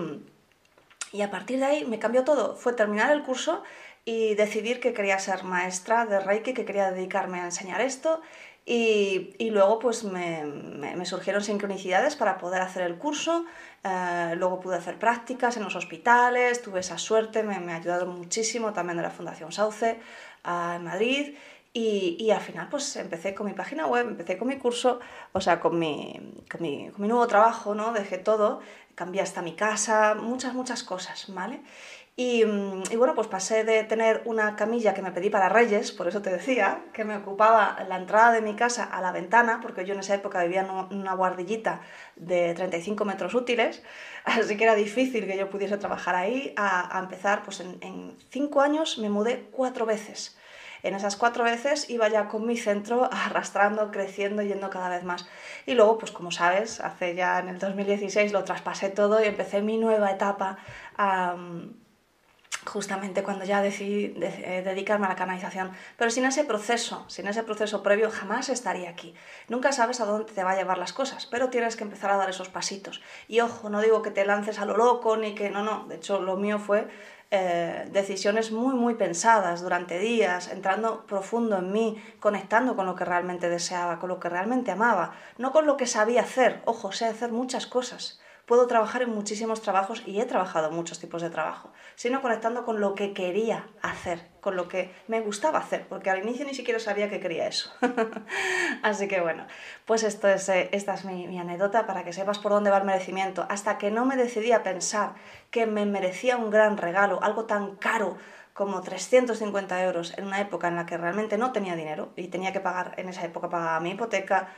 y 1.13 1.23
a 1.23 1.31
partir 1.31 1.59
de 1.59 1.67
ahí 1.67 1.85
me 1.85 1.99
cambió 1.99 2.25
todo, 2.25 2.57
fue 2.57 2.73
terminar 2.73 3.13
el 3.13 3.23
curso 3.23 3.63
y 4.07 4.35
decidir 4.35 4.81
que 4.81 4.95
quería 4.95 5.19
ser 5.19 5.45
maestra 5.45 6.07
de 6.07 6.21
Reiki, 6.21 6.55
que 6.55 6.65
quería 6.65 6.91
dedicarme 6.91 7.41
a 7.41 7.45
enseñar 7.47 7.83
esto. 7.83 8.23
Y, 8.65 9.35
y 9.39 9.51
luego 9.51 9.79
pues 9.79 10.03
me, 10.03 10.45
me, 10.45 11.05
surgieron 11.05 11.41
sincronicidades 11.43 12.17
para 12.17 12.37
poder 12.37 12.63
hacer 12.63 12.83
el 12.83 12.97
curso, 12.97 13.45
eh, 13.85 14.35
luego 14.37 14.59
pude 14.59 14.75
hacer 14.75 14.99
prácticas 14.99 15.57
en 15.57 15.63
los 15.63 15.77
hospitales, 15.77 16.63
tuve 16.63 16.81
esa 16.81 16.99
suerte, 16.99 17.45
me, 17.45 17.61
me 17.61 17.75
ayudado 17.75 18.07
muchísimo 18.07 18.73
también 18.73 18.97
de 18.97 19.05
la 19.05 19.11
Fundación 19.11 19.53
Sauce 19.53 20.01
en 20.47 20.85
Madrid 20.85 21.35
y, 21.73 22.17
y, 22.19 22.31
al 22.31 22.41
final 22.41 22.69
pues 22.71 22.97
empecé 22.97 23.35
con 23.35 23.47
mi 23.47 23.53
página 23.53 23.87
web, 23.87 24.07
empecé 24.09 24.39
con 24.39 24.49
mi 24.49 24.57
curso, 24.57 24.99
o 25.33 25.41
sea, 25.43 25.61
con 25.61 25.79
mi, 25.79 26.19
con 26.51 26.63
mi, 26.63 26.89
con 26.91 27.03
mi 27.03 27.09
nuevo 27.09 27.27
trabajo, 27.27 27.75
¿no? 27.75 27.93
Dejé 27.93 28.17
todo, 28.17 28.61
cambié 28.95 29.21
hasta 29.21 29.43
mi 29.43 29.53
casa, 29.53 30.15
muchas, 30.15 30.55
muchas 30.55 30.83
cosas, 30.83 31.27
¿vale? 31.29 31.61
Y, 32.19 32.45
y, 32.45 32.97
bueno, 32.97 33.15
pues 33.15 33.29
pasé 33.29 33.63
de 33.65 33.85
tener 33.85 34.23
una 34.25 34.57
camilla 34.57 34.95
que 34.95 35.03
me 35.03 35.13
pedí 35.13 35.29
para 35.29 35.51
Reyes, 35.51 35.93
por 35.93 36.09
eso 36.09 36.23
te 36.23 36.31
decía, 36.31 36.83
que 36.95 37.05
me 37.05 37.15
ocupaba 37.15 37.85
la 37.87 37.97
entrada 37.99 38.33
de 38.33 38.41
mi 38.41 38.57
casa 38.57 38.85
a 38.85 39.03
la 39.03 39.13
ventana, 39.13 39.61
porque 39.61 39.85
yo 39.85 39.93
en 39.93 40.01
esa 40.01 40.15
época 40.15 40.43
vivía 40.43 40.63
en 40.63 40.99
una 40.99 41.13
guardillita 41.13 41.83
de 42.17 42.55
35 42.55 43.05
metros 43.05 43.35
útiles, 43.35 43.83
así 44.25 44.57
que 44.57 44.65
era 44.65 44.75
difícil 44.75 45.27
que 45.27 45.37
yo 45.37 45.51
pudiese 45.51 45.77
trabajar 45.77 46.15
ahí, 46.15 46.55
a, 46.57 46.97
a 46.97 47.01
empezar, 47.01 47.43
pues 47.45 47.61
en, 47.61 47.77
en 47.83 48.17
cinco 48.31 48.63
años 48.63 48.97
me 48.97 49.11
mudé 49.11 49.49
cuatro 49.51 49.85
veces. 49.85 50.39
En 50.83 50.95
esas 50.95 51.17
cuatro 51.17 51.45
veces 51.45 51.91
iba 51.91 52.09
ya 52.09 52.29
con 52.29 52.47
mi 52.47 52.57
centro 52.57 53.09
arrastrando, 53.13 53.91
creciendo, 53.91 54.41
yendo 54.41 54.71
cada 54.71 54.89
vez 54.89 55.05
más. 55.05 55.29
Y 55.67 55.75
luego, 55.75 55.99
pues 55.99 56.13
como 56.13 56.31
sabes, 56.31 56.81
hace 56.81 57.15
ya 57.15 57.41
en 57.41 57.49
el 57.49 57.59
2016 57.59 58.33
lo 58.33 58.45
traspasé 58.45 58.89
todo 58.89 59.23
y 59.23 59.27
empecé 59.27 59.61
mi 59.61 59.77
nueva 59.77 60.11
etapa 60.13 60.59
justamente 62.67 63.23
cuando 63.23 63.45
ya 63.45 63.63
decidí 63.63 64.15
eh, 64.21 64.63
dedicarme 64.65 65.07
a 65.07 65.11
la 65.11 65.17
canalización. 65.17 65.73
Pero 65.97 66.11
sin 66.11 66.25
ese 66.25 66.45
proceso, 66.45 67.05
sin 67.09 67.27
ese 67.27 67.43
proceso 67.43 67.83
previo, 67.83 68.11
jamás 68.11 68.49
estaría 68.49 68.91
aquí. 68.91 69.15
Nunca 69.49 69.73
sabes 69.73 70.01
a 70.01 70.05
dónde 70.05 70.33
te 70.33 70.45
va 70.45 70.53
a 70.53 70.57
llevar 70.57 70.79
las 70.79 70.93
cosas, 70.93 71.27
pero 71.27 71.49
tienes 71.51 71.77
que 71.77 71.85
empezar 71.85 72.11
a 72.11 72.17
dar 72.17 72.31
esos 72.31 72.49
pasitos. 72.49 73.01
Y 73.29 73.41
ojo, 73.41 73.71
no 73.71 73.81
digo 73.81 74.03
que 74.03 74.11
te 74.11 74.25
lances 74.25 74.59
a 74.59 74.67
lo 74.67 74.77
loco, 74.77 75.17
ni 75.17 75.35
que 75.35 75.51
no, 75.51 75.63
no. 75.63 75.87
De 75.87 75.97
hecho, 75.97 76.21
lo 76.21 76.37
mío 76.37 76.59
fue 76.59 76.89
eh, 77.31 77.89
decisiones 77.91 78.53
muy, 78.53 78.75
muy 78.75 78.95
pensadas 78.95 79.61
durante 79.61 79.99
días, 79.99 80.49
entrando 80.49 81.07
profundo 81.07 81.59
en 81.59 81.73
mí, 81.73 82.03
conectando 82.21 82.77
con 82.77 82.87
lo 82.87 82.95
que 82.95 83.05
realmente 83.05 83.49
deseaba, 83.49 83.99
con 83.99 84.09
lo 84.09 84.21
que 84.21 84.29
realmente 84.29 84.71
amaba, 84.71 85.13
no 85.39 85.53
con 85.53 85.67
lo 85.67 85.77
que 85.77 85.87
sabía 85.87 86.23
hacer. 86.23 86.63
Ojo, 86.67 86.93
sé 86.93 87.07
hacer 87.07 87.33
muchas 87.33 87.67
cosas 87.67 88.21
puedo 88.47 88.69
trabajar 88.69 89.03
en 89.03 89.11
muchísimos 89.11 89.61
trabajos 89.61 90.03
y 90.07 90.21
he 90.21 90.25
trabajado 90.25 90.71
muchos 90.71 91.01
tipos 91.01 91.21
de 91.21 91.31
trabajo, 91.31 91.73
sino 91.97 92.23
conectando 92.23 92.65
con 92.65 92.81
lo 92.81 92.95
que 92.95 93.13
quería 93.13 93.67
hacer, 93.83 94.21
con 94.41 94.55
lo 94.55 94.69
que 94.69 94.95
me 95.09 95.21
gustaba 95.21 95.59
hacer, 95.59 95.87
porque 95.89 96.11
al 96.11 96.23
inicio 96.23 96.47
ni 96.47 96.55
siquiera 96.55 96.79
sabía 96.79 97.11
que 97.11 97.21
quería 97.21 97.49
eso. 97.49 97.73
Así 98.83 99.09
que 99.09 99.21
bueno, 99.21 99.47
pues 99.85 100.05
esto 100.05 100.29
es, 100.29 100.49
eh, 100.49 100.69
esta 100.73 100.95
es 100.95 101.05
mi, 101.05 101.27
mi 101.27 101.39
anécdota 101.41 101.87
para 101.87 102.05
que 102.05 102.13
sepas 102.13 102.39
por 102.39 102.53
dónde 102.53 102.71
va 102.71 102.79
el 102.79 102.85
merecimiento. 102.85 103.47
Hasta 103.49 103.79
que 103.79 103.91
no 103.91 104.07
me 104.07 104.17
decidí 104.17 104.53
a 104.53 104.63
pensar 104.63 105.15
que 105.51 105.67
me 105.67 105.85
merecía 105.85 106.37
un 106.37 106.51
gran 106.51 106.77
regalo, 106.77 107.23
algo 107.23 107.47
tan 107.47 107.75
caro 107.77 108.17
como 108.57 108.81
350 108.81 109.85
euros 109.85 110.17
en 110.17 110.25
una 110.25 110.41
época 110.41 110.69
en 110.69 110.77
la 110.77 110.87
que 110.87 110.97
realmente 110.97 111.37
no 111.37 111.53
tenía 111.53 111.77
dinero 111.77 112.13
y 112.17 112.29
tenía 112.29 112.55
que 112.55 112.61
pagar, 112.61 112.95
en 112.97 113.11
esa 113.11 113.23
época 113.25 113.51
pagaba 113.51 113.81
mi 113.81 113.91
hipoteca, 113.91 114.49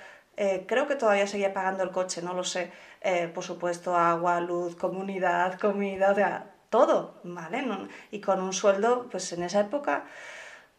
eh, 0.40 0.64
creo 0.68 0.86
que 0.86 0.94
todavía 0.94 1.26
seguía 1.26 1.52
pagando 1.52 1.82
el 1.82 1.90
coche, 1.90 2.22
no 2.22 2.32
lo 2.32 2.44
sé. 2.44 2.70
Eh, 3.00 3.28
por 3.34 3.42
supuesto, 3.44 3.96
agua, 3.96 4.40
luz, 4.40 4.76
comunidad, 4.76 5.58
comida, 5.58 6.12
o 6.12 6.14
sea, 6.14 6.54
todo, 6.70 7.14
¿vale? 7.24 7.66
y 8.12 8.20
con 8.20 8.40
un 8.40 8.52
sueldo, 8.52 9.08
pues 9.10 9.32
en 9.32 9.42
esa 9.42 9.60
época, 9.60 10.04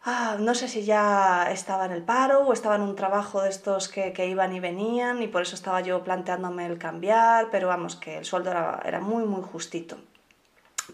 ah, 0.04 0.38
no 0.40 0.56
sé 0.56 0.68
si 0.70 0.84
ya 0.86 1.52
estaba 1.52 1.86
en 1.86 1.92
el 1.92 2.04
paro 2.04 2.42
o 2.42 2.54
estaba 2.54 2.76
en 2.76 2.84
un 2.84 2.96
trabajo 2.96 3.42
de 3.42 3.50
estos 3.50 3.90
que, 3.90 4.14
que, 4.14 4.28
iban 4.28 4.54
y 4.54 4.60
venían 4.60 5.22
y 5.22 5.28
por 5.28 5.42
eso 5.42 5.56
estaba 5.56 5.82
yo 5.82 6.04
planteándome 6.04 6.66
el 6.66 6.78
cambiar, 6.78 7.50
pero 7.52 7.68
vamos, 7.68 7.96
que 7.96 8.18
el 8.20 8.26
sueldo 8.26 8.52
era, 8.52 8.82
era 8.86 9.00
muy, 9.02 9.26
muy 9.26 9.42
justito 9.42 9.98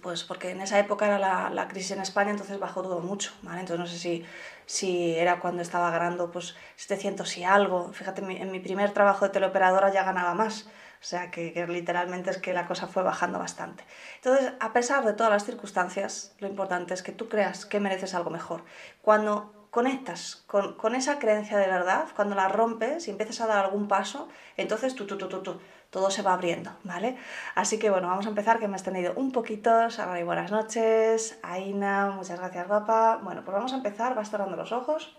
pues 0.02 0.24
porque 0.24 0.52
en 0.52 0.62
esa 0.62 0.78
época 0.80 1.06
era 1.06 1.20
la, 1.20 1.50
la, 1.50 1.68
crisis 1.68 1.92
en 1.92 2.02
España, 2.02 2.32
entonces 2.32 2.60
bajó 2.60 2.82
todo 2.82 3.00
mucho, 3.00 3.32
¿vale? 3.44 3.62
Entonces 3.62 3.80
no 3.80 3.88
sé 3.88 3.98
si, 3.98 4.26
si 4.66 5.16
era 5.16 5.40
cuando 5.40 5.62
estaba 5.62 5.92
ganando 5.92 6.32
pues 6.32 6.56
700 6.76 7.38
y 7.38 7.44
algo. 7.44 7.92
Fíjate, 7.94 8.22
en 8.22 8.52
mi, 8.52 8.60
primer 8.60 8.92
trabajo 8.92 9.26
de 9.26 9.32
teleoperadora 9.32 9.92
ya 9.92 10.04
ganaba 10.04 10.34
más. 10.34 10.68
O 11.02 11.08
sea 11.08 11.30
que, 11.30 11.54
que, 11.54 11.68
literalmente 11.68 12.32
es 12.32 12.38
que 12.38 12.54
la 12.54 12.66
cosa 12.68 12.88
fue 12.88 13.04
bajando 13.04 13.38
bastante. 13.38 13.84
Entonces, 14.16 14.54
a 14.60 14.74
pesar 14.74 15.06
de 15.06 15.14
todas 15.14 15.32
las 15.32 15.46
circunstancias, 15.46 16.36
lo 16.40 16.48
importante 16.48 16.94
es 16.94 17.04
que 17.04 17.12
tú 17.12 17.30
creas 17.30 17.66
que 17.66 17.80
mereces 17.80 18.16
algo 18.16 18.32
mejor. 18.32 18.64
Cuando 19.02 19.68
conectas 19.70 20.44
con, 20.48 20.76
con 20.78 20.96
esa 20.96 21.20
creencia 21.20 21.58
de 21.58 21.68
verdad, 21.68 22.08
cuando 22.16 22.34
la 22.34 22.48
rompes 22.48 23.08
y 23.08 23.12
empiezas 23.12 23.42
a 23.42 23.48
dar 23.48 23.66
algún 23.66 23.88
paso, 23.90 24.30
entonces 24.56 24.96
tú, 24.96 25.06
tú, 25.06 25.18
tú, 25.18 25.28
tú, 25.28 25.42
tú 25.42 25.60
todo 25.96 26.12
se 26.12 26.24
va 26.24 26.34
abriendo, 26.34 26.76
¿vale? 26.84 27.16
Así 27.56 27.80
que 27.80 27.90
bueno, 27.90 28.10
vamos 28.10 28.26
a 28.26 28.30
empezar, 28.30 28.60
que 28.60 28.68
me 28.68 28.74
he 28.74 28.76
extendido 28.76 29.14
un 29.16 29.32
poquito. 29.32 29.90
Sara 29.90 30.20
y 30.20 30.24
buenas 30.24 30.52
noches. 30.52 31.40
Aina, 31.42 32.08
muchas 32.08 32.38
gracias, 32.38 32.68
guapa. 32.68 33.22
Bueno, 33.24 33.46
pues 33.46 33.56
vamos 33.56 33.72
a 33.72 33.78
empezar, 33.78 34.14
vas 34.14 34.30
cerrando 34.30 34.58
los 34.58 34.74
ojos. 34.74 35.16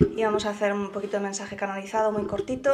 Y 0.00 0.24
vamos 0.24 0.46
a 0.46 0.50
hacer 0.50 0.72
un 0.72 0.90
poquito 0.92 1.18
de 1.18 1.24
mensaje 1.24 1.56
canalizado, 1.56 2.10
muy 2.10 2.26
cortito. 2.26 2.72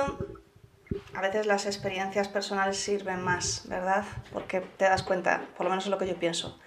A 1.17 1.23
veces 1.23 1.47
las 1.47 1.67
experiencias 1.67 2.29
personales 2.29 2.77
sirven 2.77 3.21
más, 3.21 3.65
¿verdad? 3.67 4.05
Porque 4.33 4.61
te 4.61 4.85
das 4.85 5.03
cuenta, 5.03 5.41
por 5.57 5.65
lo 5.65 5.71
menos 5.71 5.87
es 5.87 5.91
lo 5.91 5.99
que 5.99 6.07
yo 6.07 6.15
pienso. 6.15 6.61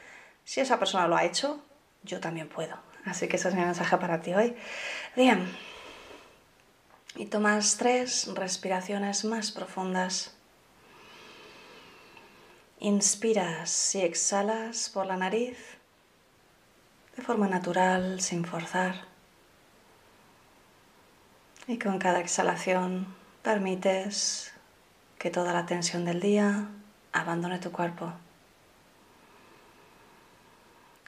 Si 0.43 0.59
esa 0.59 0.79
persona 0.79 1.07
lo 1.07 1.15
ha 1.15 1.23
hecho, 1.23 1.63
yo 2.03 2.19
también 2.19 2.49
puedo. 2.49 2.75
Así 3.05 3.29
que 3.29 3.37
ese 3.37 3.47
es 3.47 3.55
mi 3.55 3.61
mensaje 3.61 3.95
para 3.95 4.19
ti 4.19 4.33
hoy. 4.33 4.53
Bien, 5.15 5.47
y 7.15 7.27
tomas 7.27 7.77
tres 7.77 8.27
respiraciones 8.33 9.23
más 9.23 9.51
profundas. 9.51 10.35
Inspiras 12.79 13.95
y 13.95 14.01
exhalas 14.01 14.89
por 14.89 15.05
la 15.05 15.15
nariz 15.15 15.57
de 17.15 17.23
forma 17.23 17.47
natural, 17.47 18.19
sin 18.19 18.43
forzar. 18.43 19.05
Y 21.67 21.79
con 21.79 21.97
cada 21.97 22.19
exhalación 22.19 23.07
permites 23.41 24.53
que 25.17 25.31
toda 25.31 25.53
la 25.53 25.65
tensión 25.65 26.03
del 26.03 26.19
día 26.19 26.67
abandone 27.13 27.59
tu 27.59 27.71
cuerpo. 27.71 28.11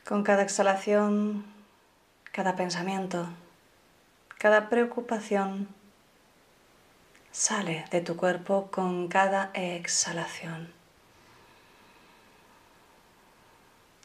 Con 0.07 0.23
cada 0.23 0.43
exhalación, 0.43 1.45
cada 2.31 2.55
pensamiento, 2.55 3.27
cada 4.39 4.69
preocupación 4.69 5.67
sale 7.37 7.85
de 7.91 8.01
tu 8.01 8.17
cuerpo 8.17 8.69
con 8.71 9.09
cada 9.09 9.51
exhalación. 9.53 10.73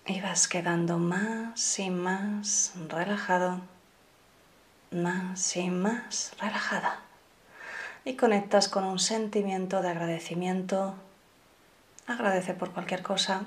Y 0.05 0.21
vas 0.21 0.49
quedando 0.49 0.99
más 0.99 1.79
y 1.79 1.89
más 1.89 2.75
relajado, 2.91 3.63
más 4.91 5.57
y 5.57 5.71
más 5.71 6.35
relajada. 6.39 7.01
Y 8.05 8.17
conectas 8.17 8.69
con 8.69 8.85
un 8.85 8.99
sentimiento 8.99 9.81
de 9.81 9.89
agradecimiento. 9.89 10.95
Agradece 12.07 12.53
por 12.53 12.73
cualquier 12.73 13.03
cosa. 13.03 13.47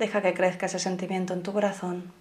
Deja 0.00 0.20
que 0.20 0.34
crezca 0.34 0.66
ese 0.66 0.80
sentimiento 0.80 1.32
en 1.32 1.44
tu 1.44 1.52
corazón 1.52 2.12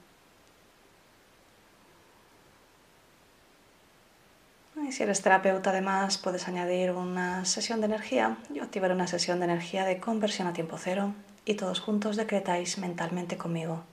Y 4.88 4.94
si 4.94 5.04
eres 5.04 5.22
terapeuta 5.22 5.72
además 5.72 6.18
puedes 6.18 6.48
añadir 6.48 6.92
una 6.92 7.44
sesión 7.44 7.82
de 7.82 7.88
energía. 7.88 8.38
Yo 8.50 8.64
activaré 8.64 8.94
una 8.94 9.08
sesión 9.08 9.40
de 9.40 9.46
energía 9.46 9.84
de 9.84 10.00
conversión 10.00 10.48
a 10.48 10.54
tiempo 10.54 10.78
cero 10.78 11.14
y 11.44 11.56
todos 11.56 11.82
juntos 11.82 12.16
decretáis 12.16 12.78
mentalmente 12.78 13.36
conmigo. 13.36 13.84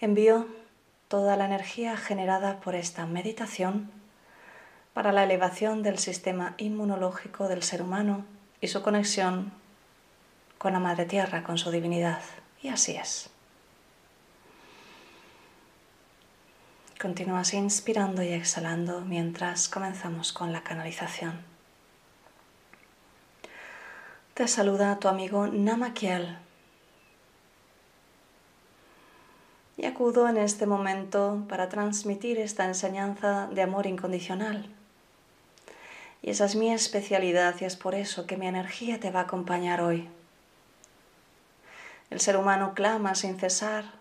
Envío 0.00 0.48
toda 1.06 1.36
la 1.36 1.44
energía 1.44 1.96
generada 1.96 2.58
por 2.58 2.74
esta 2.74 3.06
meditación 3.06 3.92
para 4.92 5.12
la 5.12 5.22
elevación 5.22 5.84
del 5.84 5.98
sistema 5.98 6.54
inmunológico 6.58 7.46
del 7.46 7.62
ser 7.62 7.80
humano 7.80 8.24
y 8.60 8.66
su 8.66 8.82
conexión 8.82 9.52
con 10.58 10.72
la 10.72 10.80
Madre 10.80 11.04
Tierra, 11.04 11.44
con 11.44 11.58
su 11.58 11.70
divinidad. 11.70 12.22
Y 12.60 12.70
así 12.70 12.96
es. 12.96 13.30
Continúas 17.00 17.54
inspirando 17.54 18.24
y 18.24 18.32
exhalando 18.32 19.02
mientras 19.02 19.68
comenzamos 19.68 20.32
con 20.32 20.52
la 20.52 20.64
canalización. 20.64 21.44
Te 24.34 24.48
saluda 24.48 24.98
tu 24.98 25.06
amigo 25.06 25.46
Namakiel. 25.46 26.36
Y 29.76 29.86
acudo 29.86 30.28
en 30.28 30.38
este 30.38 30.66
momento 30.66 31.44
para 31.48 31.68
transmitir 31.68 32.36
esta 32.40 32.64
enseñanza 32.64 33.46
de 33.46 33.62
amor 33.62 33.86
incondicional. 33.86 34.68
Y 36.20 36.30
esa 36.30 36.46
es 36.46 36.56
mi 36.56 36.72
especialidad 36.72 37.54
y 37.60 37.64
es 37.64 37.76
por 37.76 37.94
eso 37.94 38.26
que 38.26 38.36
mi 38.36 38.48
energía 38.48 38.98
te 38.98 39.12
va 39.12 39.20
a 39.20 39.24
acompañar 39.24 39.82
hoy. 39.82 40.08
El 42.10 42.18
ser 42.18 42.36
humano 42.36 42.74
clama 42.74 43.14
sin 43.14 43.38
cesar 43.38 43.97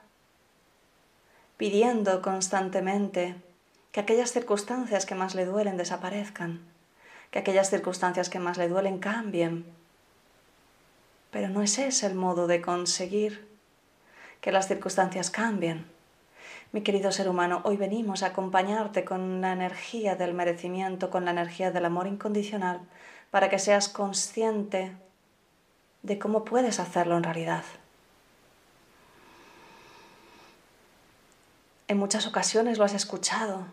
pidiendo 1.58 2.22
constantemente 2.22 3.36
que 3.92 4.00
aquellas 4.00 4.32
circunstancias 4.32 5.06
que 5.06 5.16
más 5.16 5.34
le 5.34 5.46
duelen 5.46 5.76
desaparezcan, 5.76 6.62
que 7.32 7.40
aquellas 7.40 7.70
circunstancias 7.70 8.30
que 8.30 8.40
más 8.40 8.58
le 8.58 8.70
duelen 8.70 9.00
cambien. 9.00 9.66
Pero 11.32 11.50
no 11.50 11.62
es 11.62 11.78
ese 11.80 12.06
el 12.06 12.16
modo 12.16 12.48
de 12.48 12.62
conseguir 12.62 13.48
que 14.40 14.52
las 14.52 14.68
circunstancias 14.68 15.32
cambien. 15.32 15.86
Mi 16.72 16.82
querido 16.82 17.12
ser 17.12 17.28
humano, 17.28 17.62
hoy 17.64 17.76
venimos 17.78 18.22
a 18.22 18.28
acompañarte 18.28 19.04
con 19.04 19.42
la 19.42 19.54
energía 19.54 20.16
del 20.16 20.34
merecimiento, 20.34 21.10
con 21.10 21.26
la 21.26 21.32
energía 21.32 21.72
del 21.72 21.86
amor 21.86 22.08
incondicional, 22.08 22.82
para 23.32 23.50
que 23.50 23.58
seas 23.58 23.90
consciente 23.90 24.96
de 26.04 26.20
cómo 26.20 26.46
puedes 26.46 26.80
hacerlo 26.80 27.18
en 27.18 27.24
realidad. 27.24 27.64
En 31.88 31.98
muchas 31.98 32.28
ocasiones 32.28 32.78
lo 32.78 32.84
has 32.84 32.94
escuchado. 32.94 33.66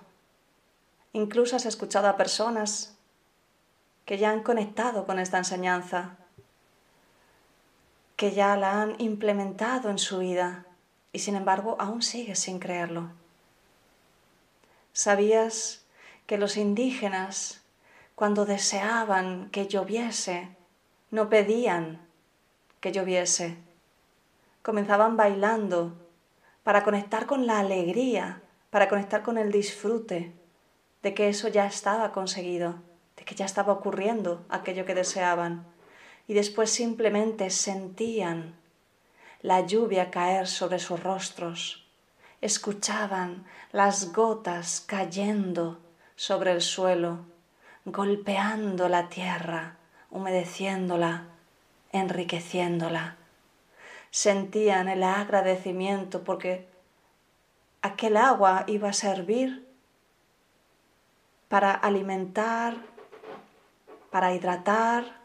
Incluso 1.12 1.56
has 1.56 1.66
escuchado 1.66 2.08
a 2.08 2.16
personas 2.16 2.94
que 4.04 4.18
ya 4.18 4.30
han 4.30 4.42
conectado 4.42 5.06
con 5.06 5.18
esta 5.18 5.38
enseñanza, 5.38 6.16
que 8.16 8.32
ya 8.32 8.56
la 8.56 8.82
han 8.82 9.00
implementado 9.00 9.90
en 9.90 9.98
su 9.98 10.18
vida 10.18 10.66
y 11.12 11.20
sin 11.20 11.36
embargo 11.36 11.76
aún 11.78 12.02
sigues 12.02 12.38
sin 12.38 12.58
creerlo. 12.58 13.10
¿Sabías 14.92 15.84
que 16.26 16.38
los 16.38 16.56
indígenas, 16.56 17.62
cuando 18.14 18.46
deseaban 18.46 19.50
que 19.50 19.66
lloviese, 19.66 20.56
no 21.10 21.28
pedían 21.28 22.00
que 22.80 22.92
lloviese. 22.92 23.56
Comenzaban 24.62 25.16
bailando 25.16 25.96
para 26.64 26.82
conectar 26.82 27.26
con 27.26 27.46
la 27.46 27.60
alegría, 27.60 28.42
para 28.70 28.88
conectar 28.88 29.22
con 29.22 29.38
el 29.38 29.52
disfrute 29.52 30.32
de 31.02 31.14
que 31.14 31.28
eso 31.28 31.46
ya 31.48 31.66
estaba 31.66 32.10
conseguido, 32.10 32.76
de 33.16 33.24
que 33.24 33.34
ya 33.34 33.44
estaba 33.44 33.74
ocurriendo 33.74 34.44
aquello 34.48 34.86
que 34.86 34.94
deseaban. 34.94 35.66
Y 36.26 36.32
después 36.32 36.70
simplemente 36.70 37.50
sentían 37.50 38.56
la 39.42 39.60
lluvia 39.60 40.10
caer 40.10 40.48
sobre 40.48 40.78
sus 40.78 41.00
rostros, 41.02 41.86
escuchaban 42.40 43.44
las 43.72 44.14
gotas 44.14 44.82
cayendo 44.86 45.78
sobre 46.16 46.52
el 46.52 46.62
suelo, 46.62 47.26
golpeando 47.84 48.88
la 48.88 49.10
tierra, 49.10 49.76
humedeciéndola, 50.10 51.24
enriqueciéndola. 51.92 53.18
Sentían 54.14 54.88
el 54.88 55.02
agradecimiento 55.02 56.22
porque 56.22 56.68
aquel 57.82 58.16
agua 58.16 58.62
iba 58.68 58.90
a 58.90 58.92
servir 58.92 59.66
para 61.48 61.72
alimentar, 61.72 62.76
para 64.12 64.32
hidratar 64.32 65.16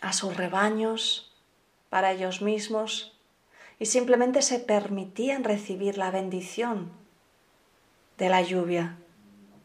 a 0.00 0.12
sus 0.12 0.36
rebaños, 0.36 1.34
para 1.90 2.12
ellos 2.12 2.42
mismos, 2.42 3.18
y 3.80 3.86
simplemente 3.86 4.42
se 4.42 4.60
permitían 4.60 5.42
recibir 5.42 5.98
la 5.98 6.12
bendición 6.12 6.92
de 8.18 8.28
la 8.28 8.40
lluvia, 8.40 8.98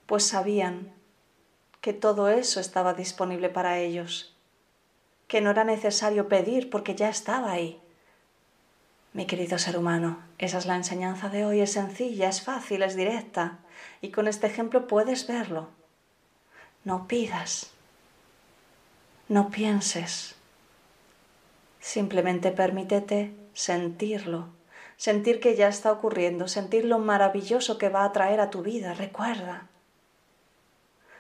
pues 0.08 0.26
sabían 0.26 0.92
que 1.80 1.94
todo 1.94 2.30
eso 2.30 2.60
estaba 2.60 2.96
disponible 2.96 3.50
para 3.50 3.78
ellos, 3.78 4.36
que 5.28 5.42
no 5.42 5.52
era 5.52 5.64
necesario 5.64 6.28
pedir 6.28 6.72
porque 6.72 6.96
ya 6.96 7.08
estaba 7.08 7.52
ahí. 7.52 7.80
Mi 9.14 9.28
querido 9.28 9.60
ser 9.60 9.78
humano, 9.78 10.24
esa 10.40 10.58
es 10.58 10.66
la 10.66 10.76
enseñanza 10.76 11.30
de 11.30 11.46
hoy, 11.46 11.62
es 11.62 11.74
sencilla, 11.74 12.30
es 12.30 12.42
fácil, 12.42 12.82
es 12.82 12.96
directa, 12.96 13.60
y 14.02 14.10
con 14.10 14.28
este 14.28 14.48
ejemplo 14.48 14.88
puedes 14.88 15.28
verlo. 15.28 15.70
No 16.84 17.08
pidas, 17.08 17.70
no 19.30 19.52
pienses, 19.52 20.36
simplemente 21.80 22.50
permítete 22.52 23.36
sentirlo, 23.54 24.48
sentir 24.98 25.40
que 25.40 25.56
ya 25.56 25.68
está 25.68 25.92
ocurriendo, 25.92 26.48
sentir 26.48 26.84
lo 26.86 26.98
maravilloso 26.98 27.78
que 27.78 27.90
va 27.90 28.06
a 28.06 28.12
traer 28.14 28.40
a 28.40 28.50
tu 28.50 28.64
vida, 28.64 28.96
recuerda. 28.96 29.68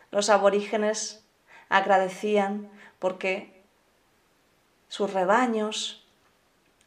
Los 0.10 0.32
aborígenes 0.32 1.23
agradecían 1.69 2.71
porque 2.97 3.63
sus 4.88 5.13
rebaños 5.13 6.08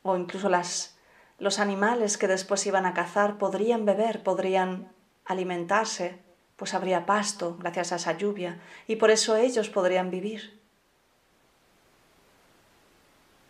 o 0.02 0.16
incluso 0.16 0.48
las 0.48 0.95
los 1.38 1.58
animales 1.58 2.16
que 2.16 2.28
después 2.28 2.66
iban 2.66 2.86
a 2.86 2.94
cazar 2.94 3.38
podrían 3.38 3.84
beber, 3.84 4.22
podrían 4.22 4.92
alimentarse, 5.24 6.18
pues 6.56 6.72
habría 6.72 7.04
pasto 7.04 7.56
gracias 7.58 7.92
a 7.92 7.96
esa 7.96 8.16
lluvia, 8.16 8.60
y 8.86 8.96
por 8.96 9.10
eso 9.10 9.36
ellos 9.36 9.68
podrían 9.68 10.10
vivir. 10.10 10.60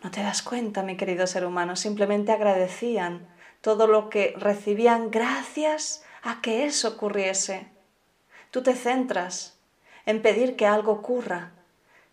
No 0.03 0.11
te 0.11 0.21
das 0.21 0.41
cuenta, 0.41 0.83
mi 0.83 0.97
querido 0.97 1.25
ser 1.27 1.45
humano, 1.45 1.75
simplemente 1.75 2.31
agradecían 2.31 3.27
todo 3.61 3.87
lo 3.87 4.09
que 4.09 4.33
recibían 4.37 5.09
gracias 5.09 6.03
a 6.21 6.41
que 6.41 6.65
eso 6.65 6.89
ocurriese. 6.89 7.67
Tú 8.51 8.61
te 8.63 8.75
centras 8.75 9.57
en 10.05 10.21
pedir 10.21 10.55
que 10.55 10.67
algo 10.67 10.91
ocurra. 10.91 11.51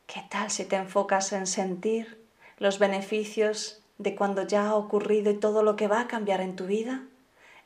¿Qué 0.07 0.23
tal 0.31 0.51
si 0.51 0.65
te 0.65 0.77
enfocas 0.77 1.33
en 1.33 1.47
sentir 1.47 2.25
los 2.59 2.79
beneficios 2.79 3.84
de 3.99 4.15
cuando 4.15 4.47
ya 4.47 4.69
ha 4.69 4.75
ocurrido 4.75 5.31
y 5.31 5.39
todo 5.39 5.63
lo 5.63 5.77
que 5.77 5.89
va 5.89 6.01
a 6.01 6.09
cambiar 6.09 6.41
en 6.41 6.57
tu 6.57 6.67
vida, 6.67 7.03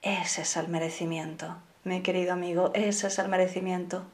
ese 0.02 0.42
es 0.42 0.56
el 0.56 0.68
merecimiento, 0.68 1.56
mi 1.84 2.02
querido 2.02 2.32
amigo, 2.32 2.70
ese 2.74 3.06
es 3.06 3.18
el 3.18 3.28
merecimiento. 3.28 4.04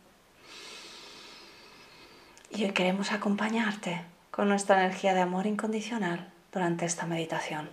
Y 2.50 2.64
hoy 2.64 2.70
queremos 2.70 3.12
acompañarte 3.12 4.02
con 4.30 4.48
nuestra 4.48 4.84
energía 4.84 5.14
de 5.14 5.20
amor 5.20 5.46
incondicional 5.46 6.30
durante 6.52 6.86
esta 6.86 7.06
meditación. 7.06 7.68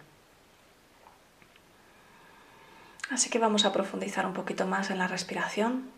Así 3.12 3.30
que 3.30 3.40
vamos 3.40 3.66
a 3.66 3.74
profundizar 3.74 4.26
un 4.26 4.34
poquito 4.34 4.66
más 4.66 4.90
en 4.90 4.98
la 4.98 5.08
respiración. 5.08 5.90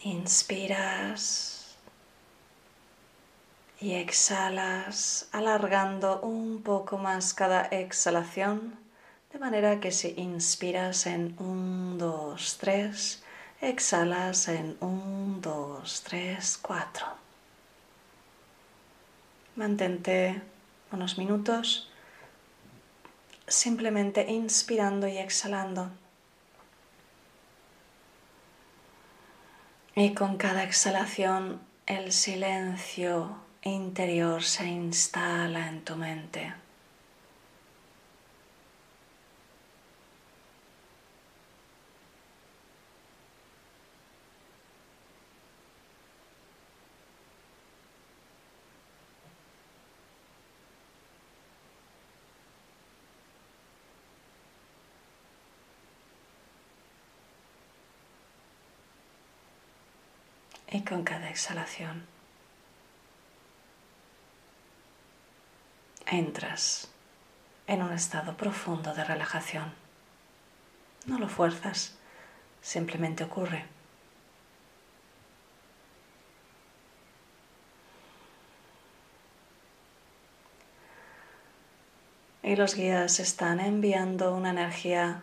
Inspiras 0.00 1.57
y 3.80 3.94
exhalas 3.94 5.28
alargando 5.32 6.20
un 6.20 6.62
poco 6.62 6.98
más 6.98 7.32
cada 7.32 7.62
exhalación, 7.66 8.76
de 9.32 9.38
manera 9.38 9.78
que 9.78 9.92
si 9.92 10.14
inspiras 10.16 11.06
en 11.06 11.36
1, 11.38 11.96
2, 11.96 12.58
3, 12.60 13.22
exhalas 13.60 14.48
en 14.48 14.76
1, 14.80 15.38
2, 15.40 16.02
3, 16.02 16.58
4. 16.60 17.06
Mantente 19.56 20.42
unos 20.90 21.18
minutos 21.18 21.90
simplemente 23.46 24.30
inspirando 24.30 25.06
y 25.08 25.18
exhalando. 25.18 25.90
Y 29.94 30.14
con 30.14 30.36
cada 30.36 30.62
exhalación 30.62 31.60
el 31.86 32.12
silencio 32.12 33.47
interior 33.62 34.42
se 34.42 34.66
instala 34.66 35.68
en 35.68 35.84
tu 35.84 35.96
mente. 35.96 36.52
Y 60.70 60.82
con 60.82 61.02
cada 61.02 61.30
exhalación 61.30 62.17
entras 66.10 66.88
en 67.66 67.82
un 67.82 67.92
estado 67.92 68.36
profundo 68.36 68.94
de 68.94 69.04
relajación. 69.04 69.72
No 71.06 71.18
lo 71.18 71.28
fuerzas, 71.28 71.96
simplemente 72.62 73.24
ocurre. 73.24 73.66
Y 82.42 82.56
los 82.56 82.74
guías 82.74 83.20
están 83.20 83.60
enviando 83.60 84.34
una 84.34 84.50
energía 84.50 85.22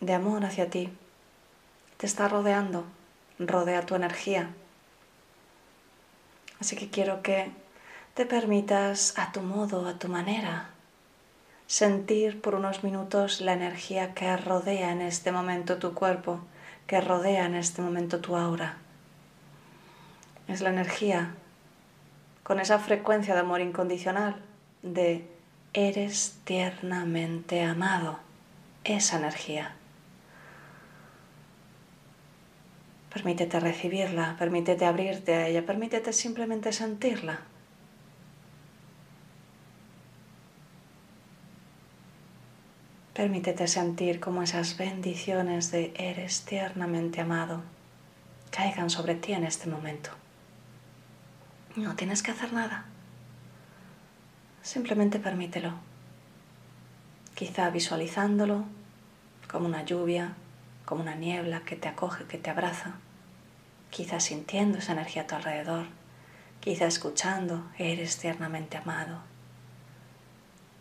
de 0.00 0.14
amor 0.14 0.44
hacia 0.44 0.70
ti. 0.70 0.92
Te 1.96 2.06
está 2.06 2.28
rodeando, 2.28 2.84
rodea 3.40 3.84
tu 3.84 3.96
energía. 3.96 4.50
Así 6.60 6.76
que 6.76 6.88
quiero 6.88 7.22
que 7.22 7.50
te 8.14 8.26
permitas 8.26 9.18
a 9.18 9.32
tu 9.32 9.40
modo, 9.40 9.88
a 9.88 9.98
tu 9.98 10.08
manera, 10.08 10.68
sentir 11.66 12.42
por 12.42 12.54
unos 12.54 12.84
minutos 12.84 13.40
la 13.40 13.54
energía 13.54 14.12
que 14.12 14.36
rodea 14.36 14.92
en 14.92 15.00
este 15.00 15.32
momento 15.32 15.78
tu 15.78 15.94
cuerpo, 15.94 16.40
que 16.86 17.00
rodea 17.00 17.46
en 17.46 17.54
este 17.54 17.80
momento 17.80 18.20
tu 18.20 18.36
aura. 18.36 18.76
Es 20.46 20.60
la 20.60 20.68
energía 20.68 21.34
con 22.42 22.60
esa 22.60 22.78
frecuencia 22.78 23.32
de 23.32 23.40
amor 23.40 23.62
incondicional, 23.62 24.36
de 24.82 25.26
eres 25.72 26.36
tiernamente 26.44 27.62
amado, 27.62 28.18
esa 28.84 29.16
energía. 29.16 29.74
Permítete 33.10 33.58
recibirla, 33.58 34.36
permítete 34.38 34.84
abrirte 34.84 35.34
a 35.34 35.46
ella, 35.46 35.64
permítete 35.64 36.12
simplemente 36.12 36.72
sentirla. 36.72 37.40
Permítete 43.14 43.68
sentir 43.68 44.20
cómo 44.20 44.42
esas 44.42 44.78
bendiciones 44.78 45.70
de 45.70 45.92
eres 45.96 46.46
tiernamente 46.46 47.20
amado 47.20 47.60
caigan 48.50 48.88
sobre 48.88 49.14
ti 49.14 49.34
en 49.34 49.44
este 49.44 49.68
momento. 49.68 50.08
No 51.76 51.94
tienes 51.94 52.22
que 52.22 52.30
hacer 52.30 52.54
nada. 52.54 52.86
Simplemente 54.62 55.18
permítelo. 55.18 55.74
Quizá 57.34 57.68
visualizándolo 57.68 58.64
como 59.50 59.66
una 59.66 59.84
lluvia, 59.84 60.32
como 60.86 61.02
una 61.02 61.14
niebla 61.14 61.60
que 61.66 61.76
te 61.76 61.88
acoge, 61.88 62.24
que 62.24 62.38
te 62.38 62.48
abraza. 62.48 62.94
Quizá 63.90 64.20
sintiendo 64.20 64.78
esa 64.78 64.92
energía 64.92 65.22
a 65.22 65.26
tu 65.26 65.34
alrededor. 65.34 65.86
quizá 66.60 66.86
escuchando, 66.86 67.66
eres 67.76 68.16
tiernamente 68.16 68.78
amado. 68.78 69.31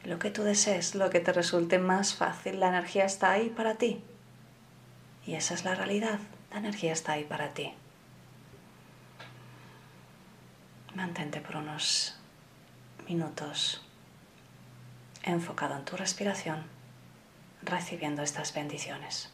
Lo 0.04 0.18
que 0.18 0.32
tú 0.32 0.44
desees, 0.44 0.96
lo 0.96 1.10
que 1.10 1.20
te 1.20 1.32
resulte 1.32 1.78
más 1.78 2.16
fácil, 2.16 2.60
la 2.60 2.70
energía 2.70 3.06
está 3.06 3.32
ahí 3.32 3.50
para 3.50 3.76
ti. 3.76 4.04
Y 5.26 5.36
esa 5.36 5.54
es 5.54 5.64
la 5.64 5.76
realidad, 5.76 6.20
la 6.52 6.58
energía 6.58 6.94
está 6.94 7.14
ahí 7.14 7.24
para 7.24 7.54
ti. 7.54 7.74
Mantente 10.96 11.40
por 11.40 11.58
unos 11.58 12.16
minutos 13.08 13.82
enfocado 15.24 15.76
en 15.76 15.86
tu 15.86 15.96
respiración, 15.96 16.64
recibiendo 17.64 18.24
estas 18.24 18.54
bendiciones. 18.54 19.31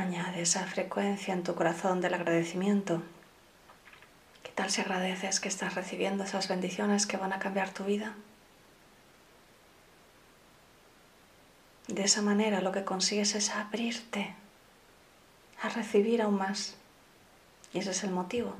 Añade 0.00 0.40
esa 0.40 0.64
frecuencia 0.64 1.34
en 1.34 1.42
tu 1.42 1.54
corazón 1.54 2.00
del 2.00 2.14
agradecimiento. 2.14 3.02
¿Qué 4.42 4.50
tal 4.50 4.70
si 4.70 4.80
agradeces 4.80 5.40
que 5.40 5.48
estás 5.50 5.74
recibiendo 5.74 6.24
esas 6.24 6.48
bendiciones 6.48 7.06
que 7.06 7.18
van 7.18 7.34
a 7.34 7.38
cambiar 7.38 7.68
tu 7.74 7.84
vida? 7.84 8.14
De 11.86 12.02
esa 12.02 12.22
manera 12.22 12.62
lo 12.62 12.72
que 12.72 12.82
consigues 12.82 13.34
es 13.34 13.50
abrirte 13.50 14.34
a 15.60 15.68
recibir 15.68 16.22
aún 16.22 16.38
más. 16.38 16.76
Y 17.74 17.80
ese 17.80 17.90
es 17.90 18.02
el 18.02 18.10
motivo. 18.10 18.54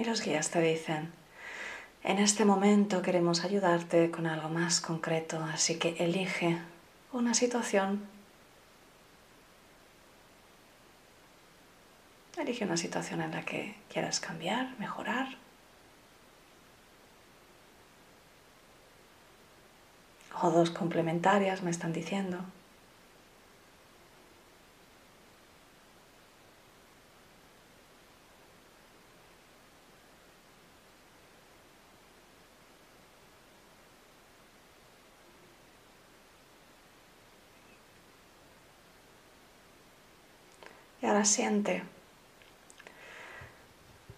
Y 0.00 0.04
los 0.04 0.22
guías 0.22 0.48
te 0.48 0.62
dicen, 0.62 1.12
en 2.02 2.18
este 2.20 2.46
momento 2.46 3.02
queremos 3.02 3.44
ayudarte 3.44 4.10
con 4.10 4.26
algo 4.26 4.48
más 4.48 4.80
concreto, 4.80 5.44
así 5.52 5.78
que 5.78 5.94
elige 5.98 6.56
una 7.12 7.34
situación. 7.34 8.00
Elige 12.38 12.64
una 12.64 12.78
situación 12.78 13.20
en 13.20 13.32
la 13.32 13.44
que 13.44 13.74
quieras 13.92 14.20
cambiar, 14.20 14.74
mejorar. 14.78 15.36
O 20.40 20.50
dos 20.50 20.70
complementarias, 20.70 21.62
me 21.62 21.70
están 21.70 21.92
diciendo. 21.92 22.38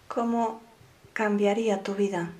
Cómo 0.07 0.61
cambiaría 1.13 1.83
tu 1.83 1.95
vida 1.95 2.31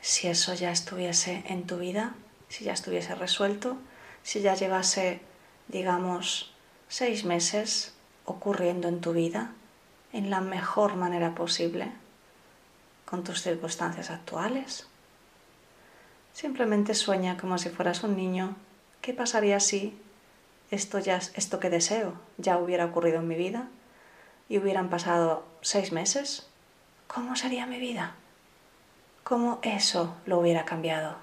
si 0.00 0.28
eso 0.28 0.54
ya 0.54 0.70
estuviese 0.70 1.42
en 1.48 1.66
tu 1.66 1.78
vida, 1.78 2.14
si 2.48 2.64
ya 2.64 2.72
estuviese 2.72 3.16
resuelto, 3.16 3.76
si 4.22 4.40
ya 4.40 4.54
llevase, 4.54 5.20
digamos, 5.66 6.52
seis 6.88 7.24
meses 7.24 7.92
ocurriendo 8.24 8.86
en 8.86 9.00
tu 9.00 9.12
vida 9.12 9.50
en 10.12 10.30
la 10.30 10.40
mejor 10.40 10.94
manera 10.94 11.34
posible 11.34 11.90
con 13.04 13.24
tus 13.24 13.42
circunstancias 13.42 14.10
actuales. 14.10 14.86
Simplemente 16.32 16.94
sueña 16.94 17.36
como 17.36 17.58
si 17.58 17.70
fueras 17.70 18.04
un 18.04 18.16
niño. 18.16 18.56
¿Qué 19.00 19.12
pasaría 19.12 19.58
si 19.58 19.98
esto, 20.70 20.98
ya, 20.98 21.16
esto 21.34 21.60
que 21.60 21.70
deseo 21.70 22.14
ya 22.38 22.58
hubiera 22.58 22.84
ocurrido 22.84 23.18
en 23.18 23.28
mi 23.28 23.36
vida 23.36 23.68
y 24.48 24.58
hubieran 24.58 24.90
pasado 24.90 25.44
seis 25.60 25.92
meses, 25.92 26.48
¿cómo 27.06 27.36
sería 27.36 27.66
mi 27.66 27.78
vida? 27.78 28.14
¿Cómo 29.24 29.58
eso 29.62 30.16
lo 30.24 30.38
hubiera 30.38 30.64
cambiado? 30.64 31.16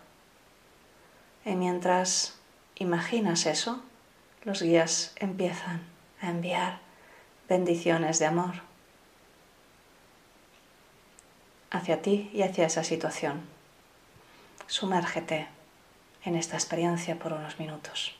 Y 1.45 1.56
mientras 1.56 2.36
imaginas 2.75 3.45
eso, 3.45 3.82
los 4.43 4.62
guías 4.62 5.13
empiezan 5.15 5.82
a 6.21 6.29
enviar 6.29 6.79
bendiciones 7.47 8.19
de 8.19 8.25
amor 8.25 8.56
hacia 11.71 12.01
ti 12.01 12.29
y 12.34 12.43
hacia 12.43 12.65
esa 12.65 12.84
situación. 12.84 13.41
Sumérgete 14.67 15.47
en 16.23 16.36
esta 16.36 16.56
experiencia 16.56 17.19
por 17.19 17.34
unos 17.34 17.60
minutos. 17.60 18.15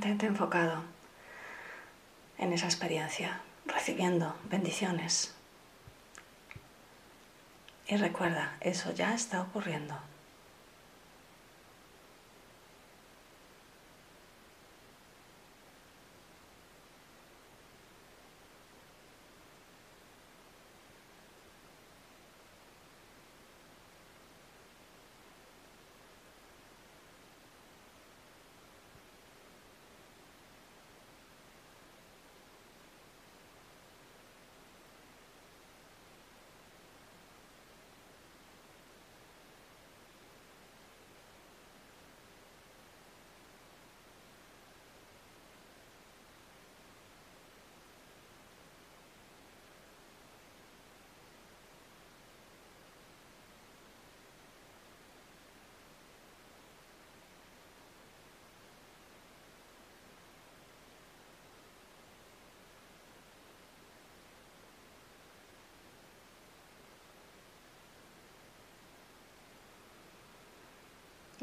Enfocado 0.00 0.82
en 2.38 2.54
esa 2.54 2.64
experiencia, 2.64 3.40
recibiendo 3.66 4.34
bendiciones. 4.44 5.34
Y 7.86 7.96
recuerda, 7.98 8.56
eso 8.62 8.90
ya 8.94 9.12
está 9.12 9.42
ocurriendo. 9.42 9.94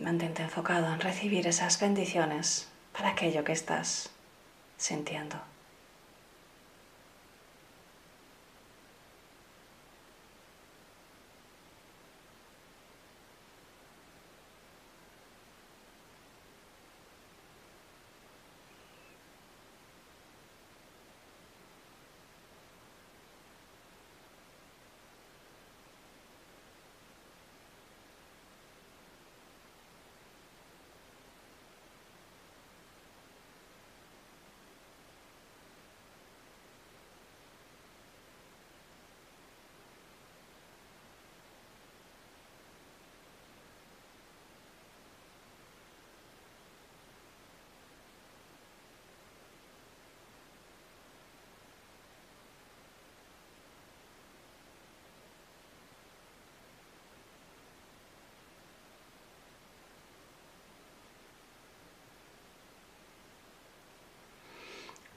Enfocado 0.10 0.91
en 0.91 0.99
recibir 0.99 1.45
esas 1.45 1.80
bendiciones 1.80 2.68
para 2.93 3.10
aquello 3.10 3.43
que 3.43 3.51
estás 3.51 4.10
sintiendo. 4.76 5.49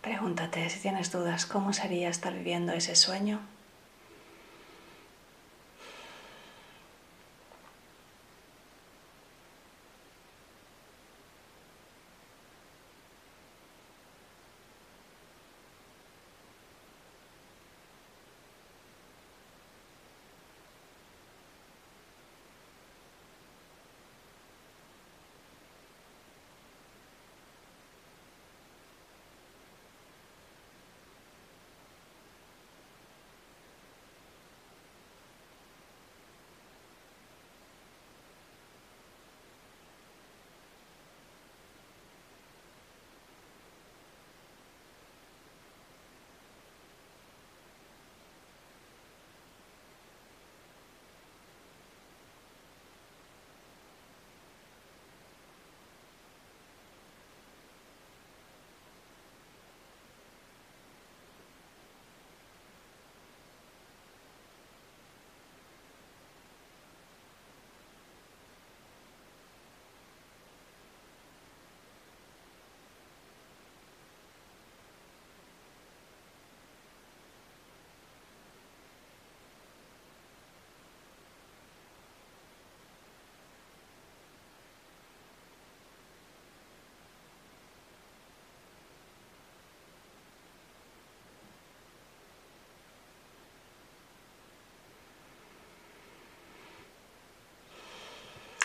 Pregúntate 0.02 0.68
si 0.68 0.80
tienes 0.80 1.12
dudas, 1.12 1.46
¿cómo 1.46 1.72
sería 1.72 2.08
estar 2.08 2.34
viviendo 2.34 2.72
ese 2.72 2.96
sueño? 2.96 3.40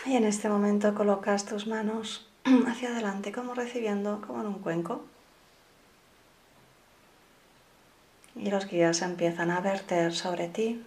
Y 0.08 0.16
en 0.16 0.24
este 0.24 0.48
momento 0.48 0.96
colocas 0.96 1.44
tus 1.44 1.68
manos 1.68 2.26
hacia 2.68 2.92
adelante 2.92 3.34
como 3.34 3.54
recibiendo, 3.54 4.22
como 4.26 4.40
en 4.40 4.48
un 4.48 4.60
cuenco. 4.60 5.04
Y 8.34 8.50
los 8.50 8.68
guías 8.70 9.02
empiezan 9.02 9.52
a 9.52 9.60
verter 9.60 10.14
sobre 10.14 10.48
ti 10.48 10.82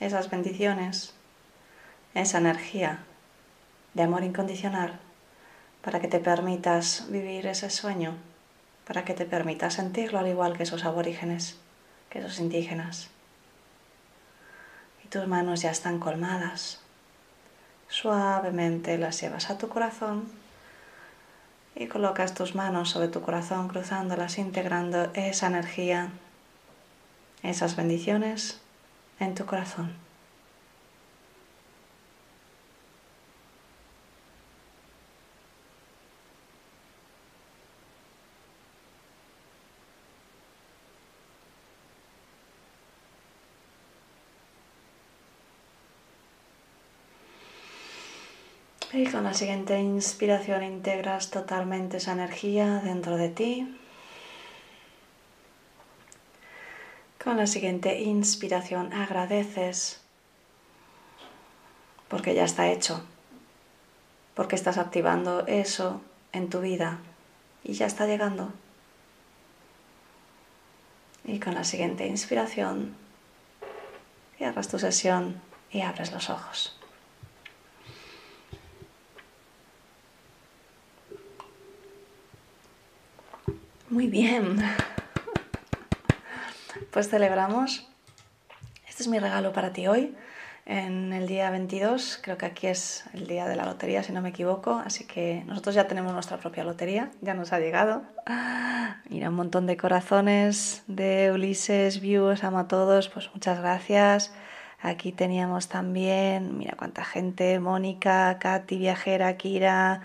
esas 0.00 0.28
bendiciones, 0.28 1.14
esa 2.12 2.38
energía 2.38 2.98
de 3.94 4.02
amor 4.02 4.22
incondicional 4.22 5.00
para 5.82 6.00
que 6.00 6.08
te 6.08 6.20
permitas 6.20 7.06
vivir 7.08 7.46
ese 7.46 7.70
sueño, 7.70 8.16
para 8.86 9.06
que 9.06 9.14
te 9.14 9.24
permitas 9.24 9.74
sentirlo 9.74 10.18
al 10.18 10.28
igual 10.28 10.58
que 10.58 10.64
esos 10.64 10.84
aborígenes, 10.84 11.58
que 12.10 12.18
esos 12.18 12.38
indígenas. 12.38 13.08
Y 15.02 15.08
tus 15.08 15.26
manos 15.26 15.62
ya 15.62 15.70
están 15.70 15.98
colmadas 15.98 16.81
Suavemente 17.92 18.96
las 18.96 19.20
llevas 19.20 19.50
a 19.50 19.58
tu 19.58 19.68
corazón 19.68 20.24
y 21.76 21.88
colocas 21.88 22.32
tus 22.32 22.54
manos 22.54 22.88
sobre 22.88 23.08
tu 23.08 23.20
corazón 23.20 23.68
cruzándolas, 23.68 24.38
integrando 24.38 25.10
esa 25.12 25.48
energía, 25.48 26.08
esas 27.42 27.76
bendiciones 27.76 28.62
en 29.20 29.34
tu 29.34 29.44
corazón. 29.44 29.92
Y 48.94 49.01
con 49.12 49.24
la 49.24 49.34
siguiente 49.34 49.78
inspiración 49.78 50.62
integras 50.62 51.30
totalmente 51.30 51.98
esa 51.98 52.12
energía 52.12 52.80
dentro 52.82 53.18
de 53.18 53.28
ti. 53.28 53.78
Con 57.22 57.36
la 57.36 57.46
siguiente 57.46 58.00
inspiración 58.00 58.90
agradeces 58.94 60.00
porque 62.08 62.34
ya 62.34 62.44
está 62.44 62.70
hecho, 62.70 63.04
porque 64.34 64.56
estás 64.56 64.78
activando 64.78 65.46
eso 65.46 66.00
en 66.32 66.48
tu 66.48 66.60
vida 66.60 66.98
y 67.64 67.74
ya 67.74 67.86
está 67.86 68.06
llegando. 68.06 68.50
Y 71.24 71.38
con 71.38 71.54
la 71.54 71.64
siguiente 71.64 72.06
inspiración 72.06 72.96
cierras 74.38 74.68
tu 74.68 74.78
sesión 74.78 75.40
y 75.70 75.82
abres 75.82 76.12
los 76.12 76.30
ojos. 76.30 76.81
Muy 83.92 84.06
bien. 84.06 84.56
Pues 86.92 87.10
celebramos. 87.10 87.86
Este 88.88 89.02
es 89.02 89.08
mi 89.08 89.18
regalo 89.18 89.52
para 89.52 89.74
ti 89.74 89.86
hoy 89.86 90.16
en 90.64 91.12
el 91.12 91.26
día 91.26 91.50
22. 91.50 92.18
Creo 92.22 92.38
que 92.38 92.46
aquí 92.46 92.68
es 92.68 93.04
el 93.12 93.26
día 93.26 93.46
de 93.46 93.54
la 93.54 93.66
lotería, 93.66 94.02
si 94.02 94.14
no 94.14 94.22
me 94.22 94.30
equivoco. 94.30 94.80
Así 94.82 95.04
que 95.04 95.44
nosotros 95.46 95.74
ya 95.74 95.88
tenemos 95.88 96.14
nuestra 96.14 96.38
propia 96.38 96.64
lotería, 96.64 97.10
ya 97.20 97.34
nos 97.34 97.52
ha 97.52 97.60
llegado. 97.60 98.02
Mira, 99.10 99.28
un 99.28 99.34
montón 99.34 99.66
de 99.66 99.76
corazones 99.76 100.84
de 100.86 101.30
Ulises, 101.30 102.00
views, 102.00 102.44
amo 102.44 102.60
a 102.60 102.68
todos. 102.68 103.10
Pues 103.10 103.28
muchas 103.34 103.60
gracias. 103.60 104.32
Aquí 104.80 105.12
teníamos 105.12 105.68
también, 105.68 106.56
mira 106.56 106.76
cuánta 106.78 107.04
gente, 107.04 107.60
Mónica, 107.60 108.38
Katy, 108.38 108.78
Viajera, 108.78 109.36
Kira, 109.36 110.00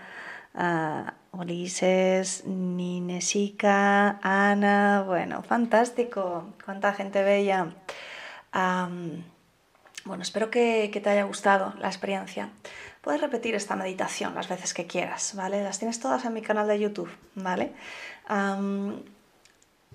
uh, 0.56 1.10
Ulises, 1.38 2.46
Ninesica, 2.46 4.20
Ana, 4.24 5.04
bueno, 5.06 5.44
fantástico, 5.44 6.46
cuánta 6.66 6.94
gente 6.94 7.22
bella. 7.24 7.76
Bueno, 10.04 10.24
espero 10.24 10.50
que, 10.50 10.90
te 10.90 11.10
haya 11.10 11.26
gustado 11.26 11.74
la 11.80 11.88
experiencia. 11.88 12.50
Puedes 13.02 13.22
repetir 13.22 13.54
esta 13.54 13.76
meditación 13.76 14.34
las 14.34 14.48
veces 14.48 14.74
que 14.74 14.88
quieras, 14.88 15.36
¿vale? 15.36 15.62
Las 15.64 15.78
tienes 15.78 16.00
todas 16.00 16.26
en 16.26 16.34
mi 16.34 16.42
canal 16.42 16.68
de 16.68 16.80
YouTube, 16.80 17.12
¿vale? 17.36 17.74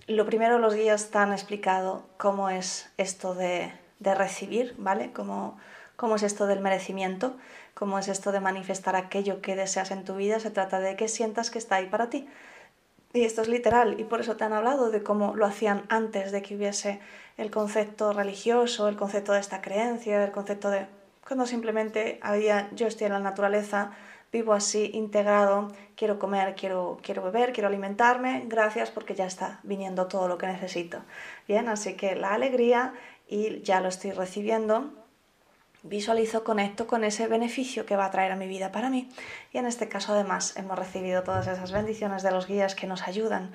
lo 0.09 0.27
primero, 0.27 0.59
los 0.59 0.75
guías 0.75 1.11
te 1.11 1.19
han 1.19 1.33
explicado 1.33 2.07
cómo 2.19 2.51
es 2.51 2.91
esto 2.99 3.35
de, 3.35 3.73
recibir, 4.01 4.75
¿vale? 4.79 5.13
Cómo, 5.13 5.59
cómo 5.97 6.17
es 6.17 6.23
esto 6.23 6.47
del 6.47 6.61
merecimiento, 6.61 7.37
cómo 7.75 7.99
es 7.99 8.09
esto 8.09 8.33
de 8.33 8.41
manifestar 8.41 8.97
aquello 8.97 9.41
que 9.41 9.57
deseas 9.57 9.91
en 9.91 10.05
tu 10.05 10.17
vida. 10.17 10.41
Se 10.41 10.51
trata 10.51 10.81
de 10.81 10.97
que 10.97 11.09
sientas 11.09 11.51
que 11.51 11.59
está 11.59 11.77
ahí 11.77 11.87
para 11.87 12.11
ti. 12.11 12.29
Y 13.15 13.25
esto 13.25 13.43
es 13.43 13.49
literal, 13.49 14.01
y 14.01 14.05
por 14.05 14.21
eso 14.21 14.37
te 14.37 14.45
han 14.45 14.55
hablado 14.55 14.91
de 14.91 15.03
cómo 15.03 15.37
lo 15.37 15.45
hacían 15.45 15.85
antes 15.91 16.33
de 16.33 16.41
que 16.41 16.57
hubiese 16.57 16.99
el 17.37 17.51
concepto 17.51 18.15
religioso, 18.15 18.89
el 18.89 18.97
concepto 18.97 19.35
de 19.35 19.41
esta 19.41 19.61
creencia, 19.61 20.25
el 20.25 20.33
concepto 20.33 20.71
de 20.71 20.87
cuando 21.27 21.47
simplemente 21.47 22.19
había 22.23 22.69
yo 22.73 22.87
estoy 22.87 23.07
en 23.07 23.13
la 23.13 23.21
naturaleza, 23.21 23.93
vivo 24.33 24.55
así, 24.55 24.91
integrado, 24.95 25.69
quiero 25.95 26.19
comer, 26.19 26.55
quiero, 26.55 26.99
quiero 27.03 27.23
beber, 27.23 27.53
quiero 27.53 27.69
alimentarme, 27.69 28.45
gracias 28.47 28.91
porque 28.91 29.15
ya 29.15 29.27
está 29.27 29.61
viniendo 29.63 30.07
todo 30.07 30.27
lo 30.27 30.39
que 30.39 30.47
necesito. 30.47 31.03
Bien, 31.47 31.69
así 31.69 31.95
que 31.95 32.17
la 32.17 32.33
alegría 32.33 32.95
y 33.29 33.61
ya 33.61 33.81
lo 33.81 33.89
estoy 33.89 34.13
recibiendo, 34.13 34.91
visualizo, 35.83 36.45
conecto 36.45 36.87
con 36.87 37.05
ese 37.05 37.27
beneficio 37.27 37.87
que 37.87 37.97
va 37.97 38.07
a 38.07 38.11
traer 38.11 38.33
a 38.33 38.37
mi 38.37 38.47
vida 38.47 38.73
para 38.73 38.91
mí. 38.91 39.09
Y 39.53 39.59
en 39.59 39.67
este 39.67 39.89
caso 39.89 40.13
además 40.13 40.57
hemos 40.57 40.79
recibido 40.79 41.23
todas 41.23 41.47
esas 41.47 41.73
bendiciones 41.73 42.23
de 42.23 42.31
los 42.31 42.47
guías 42.47 42.75
que 42.75 42.87
nos 42.87 43.07
ayudan 43.09 43.53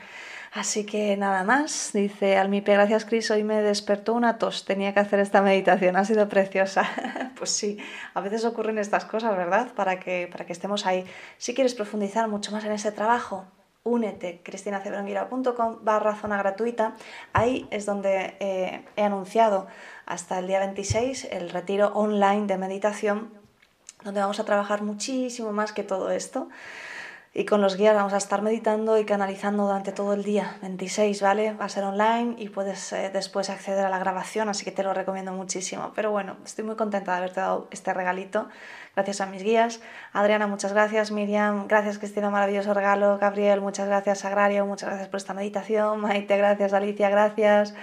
Así 0.54 0.86
que 0.86 1.16
nada 1.18 1.44
más, 1.44 1.92
dice 1.94 2.38
Almipe, 2.38 2.74
gracias 2.74 3.06
Cris, 3.06 3.30
hoy 3.32 3.44
me 3.44 3.62
despertó 3.62 4.14
una 4.14 4.38
tos, 4.38 4.66
tenía 4.66 4.94
que 4.94 5.00
hacer 5.00 5.20
esta 5.20 5.42
meditación, 5.42 5.96
ha 5.98 6.06
sido 6.06 6.30
preciosa. 6.30 6.90
pues 7.38 7.52
sí, 7.52 7.78
a 8.14 8.22
veces 8.22 8.46
ocurren 8.46 8.78
estas 8.78 9.06
cosas, 9.06 9.36
¿verdad? 9.36 9.74
Para 9.76 10.00
que, 10.00 10.28
para 10.32 10.46
que 10.46 10.54
estemos 10.54 10.86
ahí. 10.86 11.06
Si 11.38 11.54
quieres 11.54 11.74
profundizar 11.74 12.28
mucho 12.28 12.52
más 12.52 12.64
en 12.64 12.72
ese 12.72 12.92
trabajo, 12.92 13.46
únete, 13.84 14.42
cristinacebronguira.com 14.44 15.80
barra 15.82 16.16
zona 16.16 16.38
gratuita. 16.38 16.96
Ahí 17.34 17.68
es 17.72 17.86
donde 17.86 18.36
eh, 18.40 18.86
he 18.96 19.04
anunciado 19.04 19.68
hasta 20.08 20.40
el 20.40 20.48
día 20.48 20.60
26 20.60 21.28
el 21.32 21.50
retiro 21.50 21.90
online 21.94 22.48
de 22.48 22.58
meditación, 22.58 23.30
donde 24.04 24.22
vamos 24.22 24.40
a 24.40 24.46
trabajar 24.46 24.82
muchísimo 24.82 25.52
más 25.52 25.74
que 25.74 25.84
todo 25.84 26.10
esto. 26.10 26.50
Y 27.34 27.46
con 27.46 27.62
los 27.62 27.78
guías 27.78 27.94
vamos 27.94 28.14
a 28.14 28.18
estar 28.18 28.42
meditando 28.42 28.98
y 28.98 29.06
canalizando 29.06 29.68
durante 29.68 29.92
todo 29.92 30.14
el 30.14 30.24
día, 30.24 30.58
26, 30.64 31.22
¿vale? 31.22 31.54
Va 31.54 31.66
a 31.66 31.70
ser 31.70 31.84
online 31.84 32.34
y 32.40 32.50
puedes 32.50 32.92
eh, 32.94 33.12
después 33.14 33.52
acceder 33.52 33.86
a 33.86 33.90
la 33.90 34.00
grabación, 34.00 34.50
así 34.50 34.66
que 34.66 34.72
te 34.72 34.82
lo 34.82 34.92
recomiendo 34.92 35.34
muchísimo. 35.34 35.92
Pero 35.94 36.10
bueno, 36.10 36.38
estoy 36.44 36.64
muy 36.64 36.76
contenta 36.76 37.12
de 37.12 37.18
haberte 37.18 37.42
dado 37.42 37.68
este 37.70 37.94
regalito, 37.94 38.48
gracias 38.96 39.22
a 39.22 39.28
mis 39.28 39.44
guías. 39.44 39.82
Adriana, 40.14 40.48
muchas 40.48 40.74
gracias. 40.74 41.12
Miriam, 41.12 41.68
gracias 41.68 42.00
Cristina, 42.00 42.32
maravilloso 42.32 42.74
regalo. 42.74 43.20
Gabriel, 43.20 43.62
muchas 43.62 43.88
gracias. 43.88 44.26
Agrario, 44.26 44.66
muchas 44.66 44.90
gracias 44.90 45.10
por 45.10 45.18
esta 45.18 45.36
meditación. 45.36 46.00
Maite, 46.00 46.38
gracias. 46.38 46.74
Alicia, 46.74 47.10
gracias. 47.10 47.76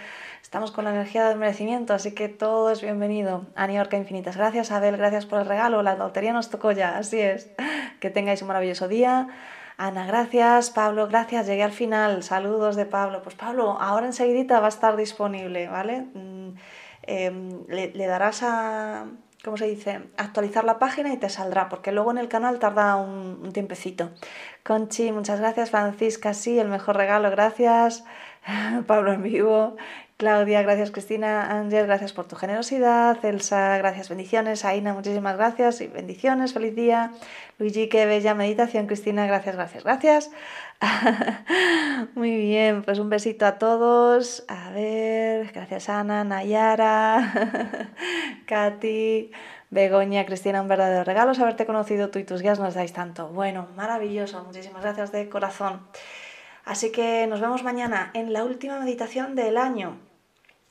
Estamos 0.45 0.73
con 0.73 0.85
la 0.85 0.91
energía 0.91 1.27
del 1.27 1.39
merecimiento, 1.39 1.95
así 1.95 2.13
que 2.13 2.29
todo 2.29 2.71
es 2.71 2.83
bienvenido. 2.83 3.47
A 3.57 3.67
Niorca 3.67 3.97
Infinitas, 3.97 4.37
gracias 4.37 4.71
Abel, 4.71 4.99
gracias 4.99 5.25
por 5.25 5.41
el 5.41 5.47
regalo. 5.47 5.83
La 5.83 5.97
lotería 5.97 6.35
nos 6.35 6.51
tocó 6.51 6.71
ya, 6.71 6.99
así 6.99 7.19
es. 7.19 7.51
Que 7.99 8.11
tengáis 8.11 8.43
un 8.43 8.49
maravilloso 8.49 8.87
día. 8.87 9.29
Ana, 9.79 10.07
gracias. 10.07 10.69
Pablo, 10.69 11.09
gracias. 11.09 11.47
Llegué 11.47 11.63
al 11.63 11.73
final. 11.73 12.23
Saludos 12.23 12.77
de 12.77 12.85
Pablo. 12.85 13.23
Pues 13.23 13.35
Pablo, 13.35 13.79
ahora 13.81 14.05
enseguidita 14.05 14.61
va 14.61 14.67
a 14.67 14.69
estar 14.69 14.97
disponible, 14.97 15.67
¿vale? 15.67 16.03
Mm, 16.13 16.51
em, 17.05 17.67
le, 17.67 18.07
darás 18.07 18.43
a, 18.43 19.07
¿cómo 19.43 19.57
se 19.57 19.67
dice? 19.67 20.03
Actualizar 20.19 20.65
la 20.65 20.79
página 20.79 21.13
y 21.13 21.17
te 21.17 21.31
saldrá, 21.31 21.71
porque 21.71 21.91
luego 21.91 22.11
en 22.11 22.19
el 22.19 22.29
canal 22.29 22.59
tarda 22.59 22.97
un, 22.97 23.41
un 23.43 23.53
tiempecito. 23.53 24.11
Conchi, 24.63 25.11
muchas 25.11 25.41
gracias. 25.41 25.71
Francisca, 25.71 26.35
sí, 26.35 26.59
el 26.59 26.69
mejor 26.69 26.97
regalo, 26.97 27.31
gracias. 27.31 28.05
Pablo 28.87 29.13
en 29.15 29.23
vivo. 29.23 29.77
Claudia, 30.17 30.63
gracias 30.63 30.93
Cristina, 30.93 31.51
Ángel, 31.59 31.87
gracias 31.87 32.13
por 32.13 32.29
tu 32.29 32.37
generosidad, 32.37 33.23
Elsa, 33.25 33.77
gracias, 33.79 34.09
bendiciones, 34.09 34.65
Aina, 34.65 34.95
muchísimas 34.95 35.37
gracias 35.37 35.81
y 35.81 35.89
bendiciones, 35.89 36.53
feliz 36.53 36.77
día, 36.77 37.11
Luigi, 37.59 37.89
qué 37.89 38.07
bella 38.07 38.33
meditación, 38.33 38.87
Cristina, 38.87 39.27
gracias, 39.27 39.57
gracias, 39.57 39.83
gracias. 39.83 40.31
Muy 42.15 42.37
bien, 42.37 42.85
pues 42.85 43.01
un 43.01 43.11
besito 43.11 43.45
a 43.45 43.59
todos, 43.59 44.45
a 44.47 44.71
ver, 44.71 45.51
gracias 45.53 45.89
Ana, 45.89 46.23
Nayara, 46.23 47.91
Katy, 48.47 49.33
Begoña, 49.71 50.25
Cristina, 50.27 50.63
un 50.63 50.69
verdadero 50.69 51.03
regalo 51.03 51.33
haberte 51.33 51.67
conocido 51.67 52.11
tú 52.11 52.21
y 52.21 52.25
tus 52.25 52.41
guías 52.41 52.61
nos 52.61 52.75
dais 52.75 52.93
tanto. 52.93 53.31
Bueno, 53.31 53.67
maravilloso, 53.75 54.45
muchísimas 54.45 54.83
gracias 54.83 55.11
de 55.11 55.29
corazón. 55.29 55.81
Así 56.65 56.91
que 56.91 57.27
nos 57.27 57.41
vemos 57.41 57.63
mañana 57.63 58.11
en 58.15 58.33
la 58.33 58.45
última 58.45 58.79
meditación 58.81 59.35
del 59.35 59.59
año. 59.59 59.99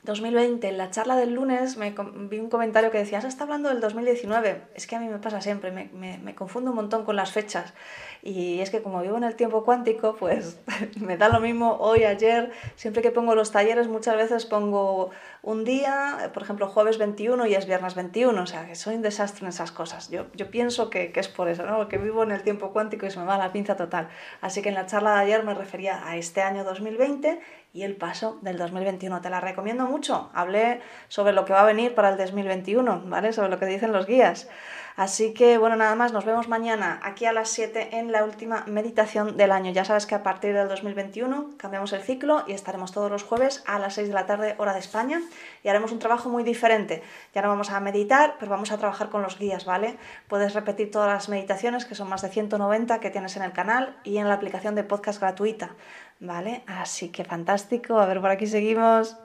2020, 0.03 0.67
en 0.67 0.77
la 0.77 0.89
charla 0.89 1.15
del 1.15 1.33
lunes 1.33 1.77
me 1.77 1.95
vi 2.29 2.39
un 2.39 2.49
comentario 2.49 2.91
que 2.91 2.97
decía, 2.97 3.19
está 3.19 3.45
hablando 3.45 3.69
del 3.69 3.79
2019. 3.79 4.63
Es 4.75 4.85
que 4.85 4.97
a 4.97 4.99
mí 4.99 5.07
me 5.07 5.17
pasa 5.17 5.39
siempre, 5.39 5.71
me, 5.71 5.89
me, 5.93 6.35
confundo 6.35 6.71
un 6.71 6.75
montón 6.75 7.05
con 7.05 7.15
las 7.15 7.31
fechas. 7.31 7.73
Y 8.21 8.59
es 8.59 8.69
que 8.69 8.81
como 8.81 9.01
vivo 9.01 9.15
en 9.15 9.23
el 9.23 9.35
tiempo 9.35 9.63
cuántico, 9.63 10.15
pues 10.17 10.59
me 10.99 11.15
da 11.15 11.29
lo 11.29 11.39
mismo 11.39 11.77
hoy, 11.79 12.03
ayer. 12.03 12.51
Siempre 12.75 13.01
que 13.01 13.11
pongo 13.11 13.33
los 13.33 13.51
talleres, 13.51 13.87
muchas 13.87 14.17
veces 14.17 14.45
pongo 14.45 15.11
un 15.41 15.63
día, 15.63 16.31
por 16.33 16.43
ejemplo, 16.43 16.67
jueves 16.67 16.97
21 16.97 17.45
y 17.47 17.55
es 17.55 17.65
viernes 17.65 17.95
21. 17.95 18.41
O 18.41 18.45
sea, 18.45 18.67
que 18.67 18.75
soy 18.75 18.95
un 18.95 19.03
desastre 19.03 19.45
en 19.45 19.49
esas 19.49 19.71
cosas. 19.71 20.09
Yo, 20.09 20.25
yo 20.33 20.51
pienso 20.51 20.89
que, 20.89 21.13
que 21.13 21.21
es 21.21 21.29
por 21.29 21.47
eso, 21.47 21.65
¿no? 21.65 21.87
que 21.87 21.97
vivo 21.97 22.23
en 22.23 22.31
el 22.31 22.43
tiempo 22.43 22.73
cuántico 22.73 23.05
y 23.05 23.11
se 23.11 23.19
me 23.19 23.25
va 23.25 23.37
la 23.37 23.53
pinza 23.53 23.77
total. 23.77 24.09
Así 24.41 24.61
que 24.61 24.69
en 24.69 24.75
la 24.75 24.85
charla 24.85 25.15
de 25.15 25.21
ayer 25.21 25.43
me 25.43 25.53
refería 25.53 26.05
a 26.05 26.17
este 26.17 26.41
año 26.41 26.65
2020 26.65 27.39
y 27.73 27.81
el 27.81 27.95
paso 27.95 28.37
del 28.41 28.57
2021. 28.57 29.19
Te 29.21 29.31
la 29.31 29.41
recomiendo 29.41 29.85
mucho. 29.85 30.29
Hablé 30.33 30.79
sobre 31.07 31.33
lo 31.33 31.43
que 31.43 31.53
va 31.53 31.61
a 31.61 31.65
venir 31.65 31.95
para 31.95 32.09
el 32.09 32.17
2021, 32.17 33.03
¿vale? 33.07 33.33
Sobre 33.33 33.49
lo 33.49 33.59
que 33.59 33.65
dicen 33.65 33.91
los 33.91 34.05
guías. 34.05 34.47
Así 34.95 35.33
que, 35.33 35.57
bueno, 35.57 35.75
nada 35.75 35.95
más, 35.95 36.13
nos 36.13 36.23
vemos 36.23 36.47
mañana 36.47 36.99
aquí 37.01 37.25
a 37.25 37.33
las 37.33 37.49
7 37.49 37.97
en 37.97 38.11
la 38.11 38.23
última 38.23 38.63
meditación 38.67 39.37
del 39.37 39.51
año. 39.51 39.71
Ya 39.71 39.85
sabes 39.85 40.05
que 40.05 40.13
a 40.13 40.21
partir 40.21 40.53
del 40.53 40.67
2021 40.67 41.55
cambiamos 41.57 41.93
el 41.93 42.03
ciclo 42.03 42.43
y 42.45 42.53
estaremos 42.53 42.91
todos 42.91 43.09
los 43.09 43.23
jueves 43.23 43.63
a 43.65 43.79
las 43.79 43.95
6 43.95 44.09
de 44.09 44.13
la 44.13 44.27
tarde, 44.27 44.53
hora 44.59 44.73
de 44.73 44.79
España. 44.79 45.19
Y 45.63 45.69
haremos 45.69 45.91
un 45.91 45.97
trabajo 45.97 46.29
muy 46.29 46.43
diferente. 46.43 47.01
Ya 47.33 47.41
no 47.41 47.47
vamos 47.47 47.71
a 47.71 47.79
meditar, 47.79 48.35
pero 48.37 48.51
vamos 48.51 48.71
a 48.71 48.77
trabajar 48.77 49.09
con 49.09 49.23
los 49.23 49.39
guías, 49.39 49.65
¿vale? 49.65 49.97
Puedes 50.27 50.53
repetir 50.53 50.91
todas 50.91 51.09
las 51.09 51.27
meditaciones, 51.27 51.85
que 51.85 51.95
son 51.95 52.07
más 52.07 52.21
de 52.21 52.29
190 52.29 52.99
que 52.99 53.09
tienes 53.09 53.35
en 53.35 53.41
el 53.41 53.51
canal 53.51 53.97
y 54.03 54.17
en 54.17 54.29
la 54.29 54.35
aplicación 54.35 54.75
de 54.75 54.83
podcast 54.83 55.19
gratuita, 55.19 55.71
¿vale? 56.19 56.63
Así 56.67 57.09
que 57.09 57.23
fantástico. 57.23 57.99
A 57.99 58.05
ver, 58.05 58.21
por 58.21 58.29
aquí 58.29 58.47
seguimos. 58.47 59.17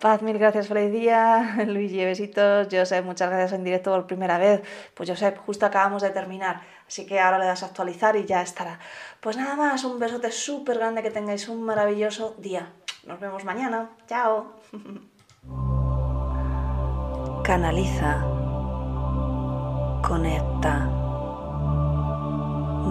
Paz, 0.00 0.22
mil 0.22 0.38
gracias, 0.38 0.68
feliz 0.68 0.92
día. 0.92 1.56
Luigi, 1.66 2.04
besitos. 2.04 2.68
Josep, 2.70 3.04
muchas 3.04 3.28
gracias 3.28 3.52
en 3.52 3.64
directo 3.64 3.90
por 3.90 4.06
primera 4.06 4.38
vez. 4.38 4.62
Pues 4.94 5.10
Josep, 5.10 5.38
justo 5.38 5.66
acabamos 5.66 6.02
de 6.02 6.10
terminar. 6.10 6.62
Así 6.86 7.06
que 7.06 7.20
ahora 7.20 7.38
le 7.38 7.46
das 7.46 7.62
a 7.62 7.66
actualizar 7.66 8.16
y 8.16 8.24
ya 8.24 8.42
estará. 8.42 8.78
Pues 9.20 9.36
nada 9.36 9.56
más, 9.56 9.84
un 9.84 9.98
besote 9.98 10.32
súper 10.32 10.78
grande, 10.78 11.02
que 11.02 11.10
tengáis 11.10 11.48
un 11.48 11.62
maravilloso 11.62 12.34
día. 12.38 12.72
Nos 13.04 13.20
vemos 13.20 13.44
mañana. 13.44 13.90
Chao. 14.06 14.54
Canaliza. 17.44 18.24
Conecta. 20.02 20.88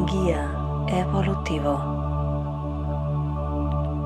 Guía 0.05 0.49
evolutivo. 0.87 1.98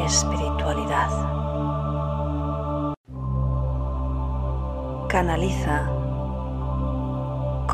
espiritualidad. 0.00 1.10
Canaliza 5.08 6.03